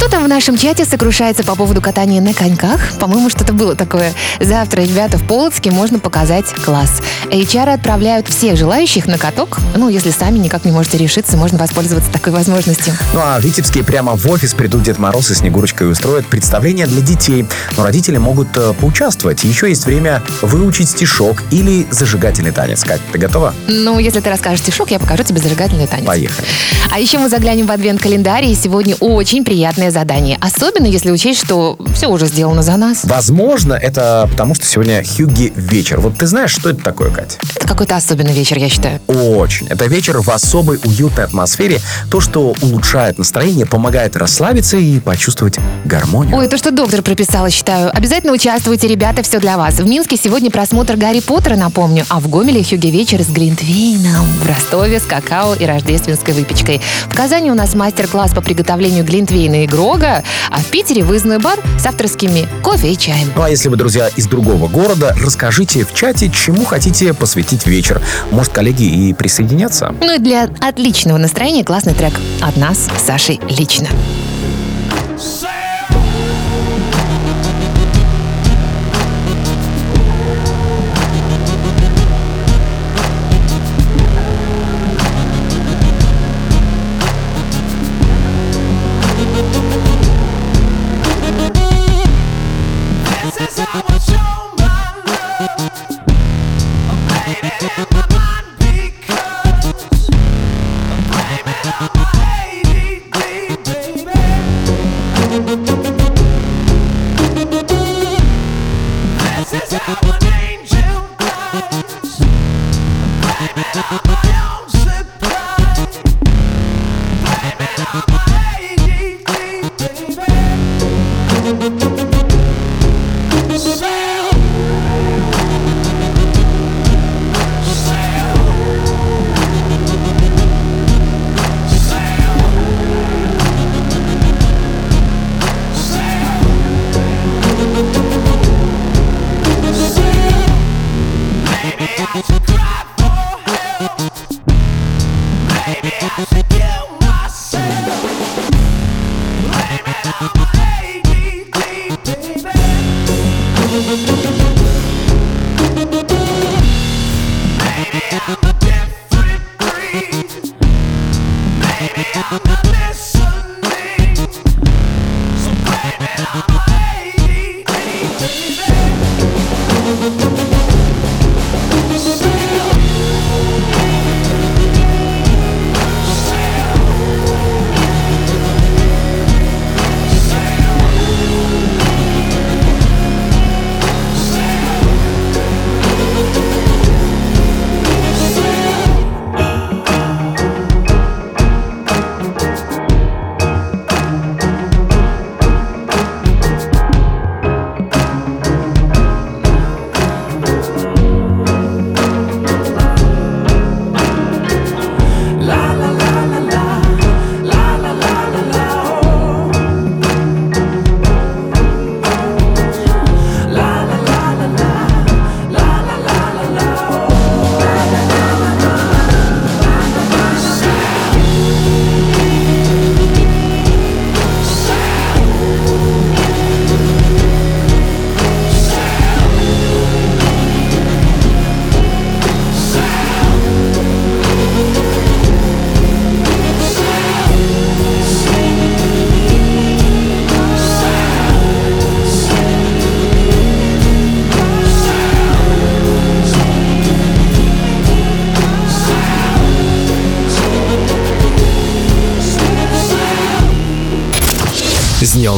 Кто 0.00 0.08
там 0.08 0.24
в 0.24 0.28
нашем 0.28 0.56
чате 0.56 0.86
сокрушается 0.86 1.44
по 1.44 1.54
поводу 1.54 1.82
катания 1.82 2.22
на 2.22 2.32
коньках? 2.32 2.80
По-моему, 2.98 3.28
что-то 3.28 3.52
было 3.52 3.76
такое. 3.76 4.14
Завтра, 4.40 4.80
ребята, 4.80 5.18
в 5.18 5.26
Полоцке 5.26 5.70
можно 5.70 5.98
показать 5.98 6.46
класс. 6.64 7.02
HR 7.26 7.74
отправляют 7.74 8.26
всех 8.26 8.56
желающих 8.56 9.04
на 9.04 9.18
каток. 9.18 9.58
Ну, 9.76 9.90
если 9.90 10.10
сами 10.10 10.38
никак 10.38 10.64
не 10.64 10.72
можете 10.72 10.96
решиться, 10.96 11.36
можно 11.36 11.58
воспользоваться 11.58 12.10
такой 12.10 12.32
возможностью. 12.32 12.94
Ну 13.12 13.20
а 13.22 13.38
в 13.38 13.44
Витебске 13.44 13.84
прямо 13.84 14.16
в 14.16 14.26
офис 14.30 14.54
придут 14.54 14.84
Дед 14.84 14.98
Мороз 14.98 15.30
и 15.30 15.34
Снегурочка 15.34 15.84
и 15.84 15.86
устроят 15.86 16.26
представление 16.26 16.86
для 16.86 17.02
детей. 17.02 17.44
Но 17.76 17.84
родители 17.84 18.16
могут 18.16 18.56
э, 18.56 18.72
поучаствовать. 18.72 19.44
Еще 19.44 19.68
есть 19.68 19.84
время 19.84 20.22
выучить 20.40 20.88
стишок 20.88 21.42
или 21.50 21.86
зажигательный 21.90 22.52
танец. 22.52 22.84
Кать, 22.84 23.02
ты 23.12 23.18
готова? 23.18 23.54
Ну, 23.68 23.98
если 23.98 24.20
ты 24.20 24.30
расскажешь 24.30 24.60
стишок, 24.60 24.90
я 24.90 24.98
покажу 24.98 25.24
тебе 25.24 25.40
зажигательный 25.40 25.86
танец. 25.86 26.06
Поехали. 26.06 26.48
А 26.90 26.98
еще 26.98 27.18
мы 27.18 27.28
заглянем 27.28 27.66
в 27.66 27.70
адвент-календарь, 27.70 28.46
и 28.46 28.54
сегодня 28.54 28.96
очень 28.96 29.44
приятное 29.90 30.00
задание. 30.00 30.38
Особенно, 30.40 30.86
если 30.86 31.10
учесть, 31.10 31.44
что 31.44 31.76
все 31.94 32.08
уже 32.08 32.26
сделано 32.26 32.62
за 32.62 32.76
нас. 32.76 33.00
Возможно, 33.04 33.74
это 33.74 34.28
потому, 34.30 34.54
что 34.54 34.66
сегодня 34.66 35.02
Хьюги 35.04 35.52
вечер. 35.54 36.00
Вот 36.00 36.16
ты 36.18 36.26
знаешь, 36.26 36.50
что 36.50 36.70
это 36.70 36.82
такое, 36.82 37.10
Кать? 37.10 37.38
Это 37.56 37.66
какой-то 37.66 37.96
особенный 37.96 38.32
вечер, 38.32 38.58
я 38.58 38.68
считаю. 38.68 39.00
Очень. 39.06 39.66
Это 39.68 39.86
вечер 39.86 40.20
в 40.20 40.30
особой 40.30 40.78
уютной 40.84 41.24
атмосфере. 41.24 41.80
То, 42.10 42.20
что 42.20 42.54
улучшает 42.62 43.18
настроение, 43.18 43.66
помогает 43.66 44.16
расслабиться 44.16 44.76
и 44.76 45.00
почувствовать 45.00 45.58
гармонию. 45.84 46.36
Ой, 46.36 46.48
то, 46.48 46.56
что 46.56 46.70
доктор 46.70 47.02
прописала, 47.02 47.50
считаю. 47.50 47.90
Обязательно 47.96 48.32
участвуйте, 48.32 48.88
ребята, 48.88 49.22
все 49.22 49.40
для 49.40 49.56
вас. 49.56 49.74
В 49.74 49.86
Минске 49.86 50.16
сегодня 50.16 50.50
просмотр 50.50 50.96
Гарри 50.96 51.20
Поттера, 51.20 51.56
напомню, 51.56 52.04
а 52.08 52.20
в 52.20 52.28
Гомеле 52.28 52.62
Хюги 52.62 52.88
вечер 52.88 53.22
с 53.22 53.28
Глинтвейном. 53.28 54.26
В 54.42 54.46
Ростове 54.46 55.00
с 55.00 55.04
какао 55.04 55.54
и 55.54 55.64
рождественской 55.64 56.34
выпечкой. 56.34 56.80
В 57.08 57.14
Казани 57.14 57.50
у 57.50 57.54
нас 57.54 57.74
мастер-класс 57.74 58.32
по 58.32 58.40
приготовлению 58.40 59.04
Глинтвейна 59.04 59.64
и 59.64 59.66
Грога, 59.80 60.22
а 60.50 60.58
в 60.58 60.66
Питере 60.66 61.02
выездной 61.02 61.38
бар 61.38 61.58
с 61.78 61.86
авторскими 61.86 62.46
кофе 62.62 62.92
и 62.92 62.98
чаем. 62.98 63.32
Ну 63.34 63.40
а 63.40 63.48
если 63.48 63.70
вы, 63.70 63.76
друзья, 63.76 64.08
из 64.08 64.26
другого 64.26 64.68
города, 64.68 65.16
расскажите 65.18 65.86
в 65.86 65.94
чате, 65.94 66.30
чему 66.30 66.66
хотите 66.66 67.14
посвятить 67.14 67.66
вечер. 67.66 68.02
Может, 68.30 68.52
коллеги 68.52 68.82
и 68.82 69.14
присоединятся? 69.14 69.94
Ну 70.02 70.16
и 70.16 70.18
для 70.18 70.50
отличного 70.60 71.16
настроения 71.16 71.64
классный 71.64 71.94
трек 71.94 72.12
от 72.42 72.58
нас 72.58 72.88
Сашей 73.06 73.40
лично. 73.48 73.88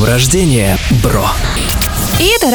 Днем 0.03 0.05
рождения, 0.05 0.77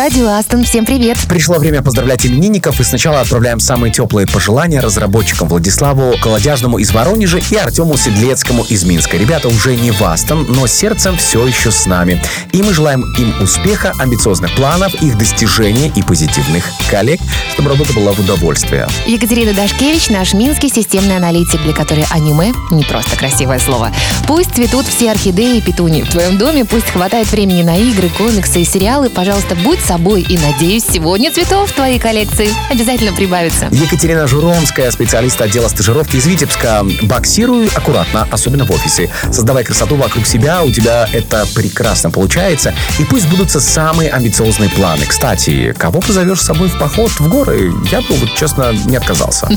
радио 0.07 0.29
Астон. 0.29 0.63
Всем 0.63 0.85
привет. 0.85 1.17
Пришло 1.27 1.57
время 1.57 1.81
поздравлять 1.81 2.25
именинников, 2.25 2.79
и 2.79 2.83
сначала 2.85 3.19
отправляем 3.19 3.59
самые 3.59 3.91
теплые 3.91 4.25
пожелания 4.25 4.79
разработчикам 4.79 5.49
Владиславу 5.49 6.15
Колодяжному 6.21 6.77
из 6.77 6.93
Воронежа 6.93 7.41
и 7.51 7.55
Артему 7.57 7.97
Седлецкому 7.97 8.63
из 8.63 8.85
Минска. 8.85 9.17
Ребята 9.17 9.49
уже 9.49 9.75
не 9.75 9.91
в 9.91 10.01
Астон, 10.01 10.45
но 10.47 10.65
сердцем 10.65 11.17
все 11.17 11.45
еще 11.45 11.71
с 11.71 11.85
нами. 11.87 12.21
И 12.53 12.63
мы 12.63 12.73
желаем 12.73 13.03
им 13.17 13.33
успеха, 13.41 13.91
амбициозных 13.99 14.55
планов, 14.55 14.95
их 15.01 15.17
достижения 15.17 15.91
и 15.93 16.01
позитивных 16.01 16.63
коллег, 16.89 17.19
чтобы 17.51 17.71
работа 17.71 17.91
была 17.91 18.13
в 18.13 18.19
удовольствие. 18.19 18.87
Екатерина 19.07 19.53
Дашкевич, 19.53 20.07
наш 20.07 20.33
минский 20.33 20.69
системный 20.69 21.17
аналитик, 21.17 21.61
для 21.63 21.73
которой 21.73 22.05
аниме 22.11 22.53
не 22.71 22.85
просто 22.85 23.17
красивое 23.17 23.59
слово. 23.59 23.91
Пусть 24.25 24.55
цветут 24.55 24.85
все 24.85 25.11
орхидеи 25.11 25.57
и 25.57 25.61
петуни 25.61 26.03
в 26.03 26.09
твоем 26.09 26.37
доме, 26.37 26.63
пусть 26.63 26.89
хватает 26.89 27.29
времени 27.29 27.63
на 27.63 27.75
игры, 27.77 28.07
комиксы 28.17 28.61
и 28.61 28.65
сериалы. 28.65 29.09
Пожалуйста, 29.09 29.55
будь 29.55 29.81
собой 29.97 30.21
и, 30.21 30.37
надеюсь, 30.37 30.83
сегодня 30.87 31.31
цветов 31.31 31.71
в 31.71 31.73
твоей 31.73 31.97
коллекции 31.97 32.53
обязательно 32.69 33.13
прибавится. 33.13 33.67
Екатерина 33.71 34.27
Журомская, 34.27 34.91
специалист 34.91 35.41
отдела 35.41 35.67
стажировки 35.69 36.17
из 36.17 36.27
Витебска. 36.27 36.85
Боксируй 37.01 37.67
аккуратно, 37.69 38.27
особенно 38.29 38.63
в 38.63 38.71
офисе. 38.71 39.09
Создавай 39.31 39.63
красоту 39.63 39.95
вокруг 39.95 40.27
себя, 40.27 40.63
у 40.63 40.69
тебя 40.69 41.09
это 41.11 41.47
прекрасно 41.55 42.11
получается. 42.11 42.75
И 42.99 43.05
пусть 43.05 43.27
будутся 43.27 43.59
самые 43.59 44.11
амбициозные 44.11 44.69
планы. 44.69 45.03
Кстати, 45.07 45.73
кого 45.75 45.99
позовешь 45.99 46.41
с 46.41 46.45
собой 46.45 46.67
в 46.67 46.77
поход 46.77 47.09
в 47.13 47.27
горы? 47.27 47.73
Я 47.91 48.01
бы, 48.01 48.13
вот, 48.17 48.35
честно, 48.35 48.73
не 48.85 48.97
отказался. 48.97 49.49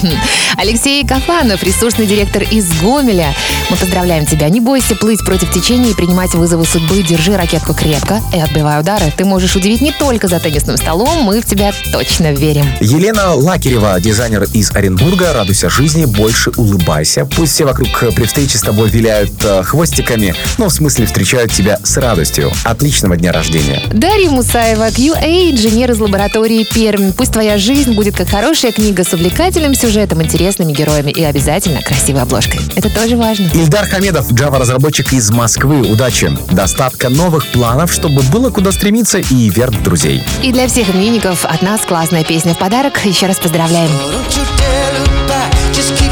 Алексей 0.56 1.06
Кафанов, 1.06 1.62
ресурсный 1.62 2.06
директор 2.06 2.44
из 2.44 2.66
Гомеля. 2.80 3.34
Мы 3.68 3.76
поздравляем 3.76 4.24
тебя. 4.24 4.48
Не 4.48 4.60
бойся 4.60 4.96
плыть 4.96 5.22
против 5.22 5.52
течения 5.52 5.90
и 5.90 5.94
принимать 5.94 6.32
вызовы 6.32 6.64
судьбы. 6.64 7.02
Держи 7.02 7.36
ракетку 7.36 7.74
крепко 7.74 8.22
и 8.34 8.40
отбивай 8.40 8.80
удары. 8.80 9.12
Ты 9.14 9.26
можешь 9.26 9.54
удивить 9.54 9.82
не 9.82 9.92
только 9.92 10.29
за 10.30 10.38
теннисным 10.38 10.76
столом, 10.76 11.24
мы 11.24 11.40
в 11.40 11.44
тебя 11.44 11.72
точно 11.92 12.32
верим. 12.32 12.64
Елена 12.80 13.34
Лакерева, 13.34 13.98
дизайнер 14.00 14.44
из 14.54 14.70
Оренбурга. 14.70 15.32
Радуйся 15.32 15.68
жизни, 15.68 16.04
больше 16.04 16.52
улыбайся. 16.56 17.24
Пусть 17.24 17.52
все 17.54 17.64
вокруг 17.64 17.88
при 18.14 18.24
встрече 18.24 18.56
с 18.56 18.60
тобой 18.60 18.88
виляют 18.90 19.32
э, 19.44 19.64
хвостиками, 19.64 20.34
но 20.56 20.68
в 20.68 20.72
смысле 20.72 21.06
встречают 21.06 21.52
тебя 21.52 21.80
с 21.82 21.96
радостью. 21.96 22.52
Отличного 22.64 23.16
дня 23.16 23.32
рождения. 23.32 23.82
Дарья 23.92 24.30
Мусаева, 24.30 24.88
QA, 24.90 25.50
инженер 25.50 25.90
из 25.90 25.98
лаборатории 25.98 26.64
Пермь. 26.72 27.12
Пусть 27.12 27.32
твоя 27.32 27.58
жизнь 27.58 27.94
будет 27.94 28.16
как 28.16 28.28
хорошая 28.28 28.70
книга 28.70 29.02
с 29.02 29.12
увлекательным 29.12 29.74
сюжетом, 29.74 30.22
интересными 30.22 30.72
героями 30.72 31.10
и 31.10 31.24
обязательно 31.24 31.82
красивой 31.82 32.22
обложкой. 32.22 32.60
Это 32.76 32.88
тоже 32.88 33.16
важно. 33.16 33.50
Ильдар 33.52 33.84
Хамедов, 33.86 34.30
Java-разработчик 34.30 35.12
из 35.12 35.28
Москвы. 35.30 35.80
Удачи. 35.90 36.30
Достатка 36.52 37.08
новых 37.08 37.48
планов, 37.48 37.92
чтобы 37.92 38.22
было 38.22 38.50
куда 38.50 38.70
стремиться 38.70 39.18
и 39.18 39.50
верных 39.50 39.82
друзей. 39.82 40.19
И 40.42 40.52
для 40.52 40.68
всех 40.68 40.94
именинников 40.94 41.44
от 41.44 41.62
нас 41.62 41.82
классная 41.82 42.24
песня 42.24 42.54
в 42.54 42.58
подарок. 42.58 43.00
Еще 43.04 43.26
раз 43.26 43.38
поздравляем. 43.38 43.90
Just 45.72 45.92
keep 45.98 46.09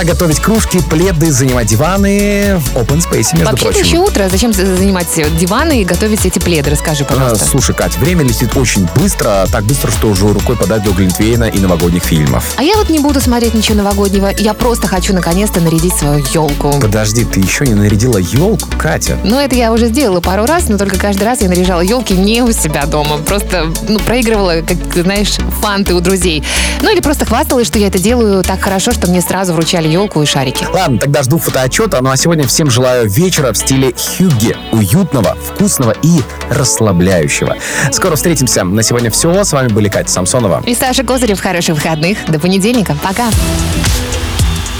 Пора 0.00 0.12
готовить 0.14 0.40
кружки, 0.40 0.80
пледы, 0.88 1.30
занимать 1.30 1.66
диваны 1.66 2.56
в 2.58 2.74
open 2.74 3.00
space, 3.06 3.34
между 3.36 3.50
Вообще-то 3.50 3.72
прочим. 3.72 3.84
еще 3.86 3.98
утро. 3.98 4.28
Зачем 4.30 4.50
за- 4.54 4.64
занимать 4.74 5.08
диваны 5.38 5.82
и 5.82 5.84
готовить 5.84 6.24
эти 6.24 6.38
пледы? 6.38 6.70
Расскажи, 6.70 7.04
А, 7.04 7.12
пожалуйста. 7.12 7.44
Слушай, 7.44 7.74
Кать, 7.74 7.98
время 7.98 8.24
летит 8.24 8.56
очень 8.56 8.88
быстро, 8.96 9.44
так 9.52 9.64
быстро, 9.64 9.90
что 9.90 10.08
уже 10.08 10.26
рукой 10.32 10.56
подать 10.56 10.84
до 10.84 10.92
Глинтвейна 10.92 11.44
и 11.50 11.58
новогодних 11.58 12.02
фильмов. 12.02 12.54
А 12.56 12.62
я 12.62 12.76
вот 12.76 12.88
не 12.88 12.98
буду 12.98 13.20
смотреть 13.20 13.52
ничего 13.52 13.74
новогоднего. 13.76 14.30
Я 14.38 14.54
просто 14.54 14.88
хочу 14.88 15.12
наконец-то 15.12 15.60
нарядить 15.60 15.92
свою 15.94 16.24
елку. 16.32 16.72
Подожди, 16.80 17.26
ты 17.26 17.40
еще 17.40 17.66
не 17.66 17.74
нарядила 17.74 18.16
елку, 18.16 18.70
Катя? 18.78 19.18
Ну, 19.22 19.38
это 19.38 19.54
я 19.54 19.70
уже 19.70 19.88
сделала 19.88 20.22
пару 20.22 20.46
раз, 20.46 20.68
но 20.70 20.78
только 20.78 20.96
каждый 20.98 21.24
раз 21.24 21.42
я 21.42 21.48
наряжала 21.50 21.82
елки 21.82 22.14
не 22.14 22.40
у 22.40 22.50
себя 22.52 22.86
дома. 22.86 23.18
Просто, 23.18 23.66
ну, 23.86 23.98
проигрывала, 23.98 24.62
как, 24.66 24.78
знаешь, 25.02 25.34
фанты 25.60 25.92
у 25.92 26.00
друзей. 26.00 26.42
Ну, 26.80 26.90
или 26.90 27.00
просто 27.00 27.26
хвасталась, 27.26 27.66
что 27.66 27.78
я 27.78 27.88
это 27.88 27.98
делаю 27.98 28.42
так 28.42 28.62
хорошо, 28.62 28.92
что 28.92 29.06
мне 29.06 29.20
сразу 29.20 29.52
вручали 29.52 29.89
елку 29.90 30.22
и 30.22 30.26
шарики. 30.26 30.66
Ладно, 30.72 30.98
тогда 30.98 31.22
жду 31.22 31.38
фотоотчета. 31.38 32.00
Ну 32.00 32.10
а 32.10 32.16
сегодня 32.16 32.46
всем 32.46 32.70
желаю 32.70 33.08
вечера 33.08 33.52
в 33.52 33.56
стиле 33.56 33.92
хюгге. 33.92 34.56
Уютного, 34.72 35.36
вкусного 35.36 35.94
и 36.02 36.20
расслабляющего. 36.50 37.56
Скоро 37.92 38.16
встретимся. 38.16 38.64
На 38.64 38.82
сегодня 38.82 39.10
все. 39.10 39.44
С 39.44 39.52
вами 39.52 39.68
были 39.68 39.88
Катя 39.88 40.10
Самсонова. 40.10 40.62
И 40.66 40.74
Саша 40.74 41.02
Козырев, 41.02 41.40
хороших 41.40 41.76
выходных. 41.76 42.18
До 42.28 42.38
понедельника. 42.38 42.96
Пока. 43.02 43.30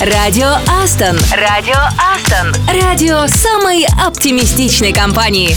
Радио 0.01 0.57
Астон. 0.83 1.19
Радио 1.37 1.77
Астон. 1.99 2.55
Радио 2.81 3.27
самой 3.27 3.87
оптимистичной 4.07 4.93
компании. 4.93 5.57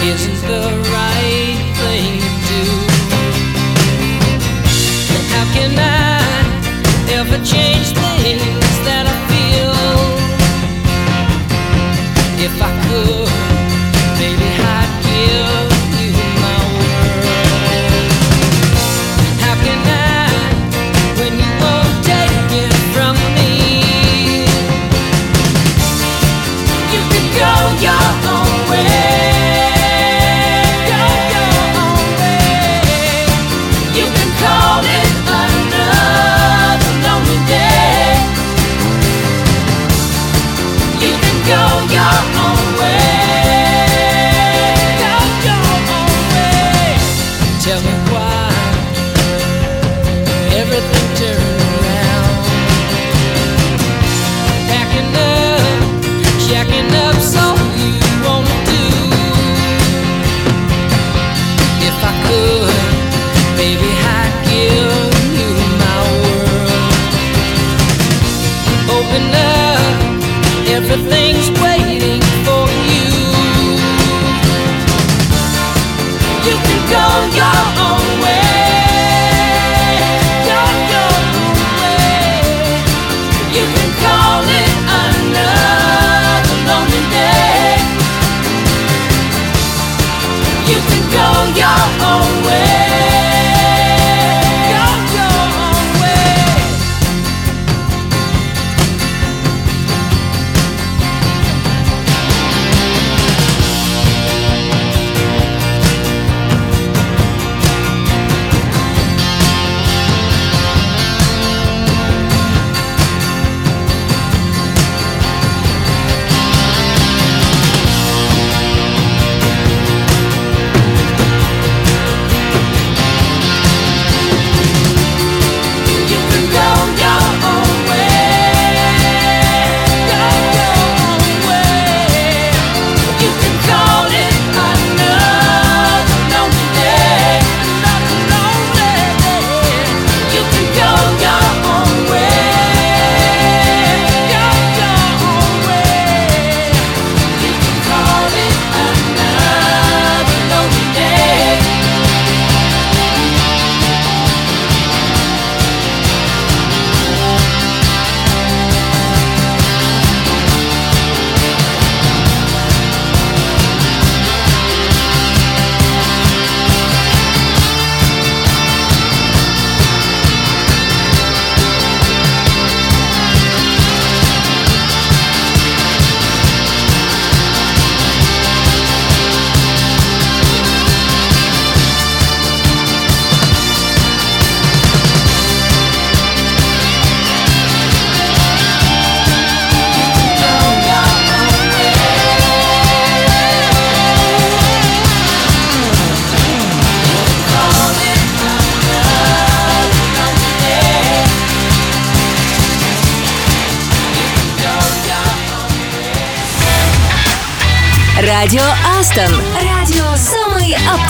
Isn't 0.00 0.40
the 0.48 0.77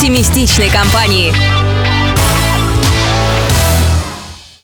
оптимистичной 0.09 0.71
компании. 0.71 1.58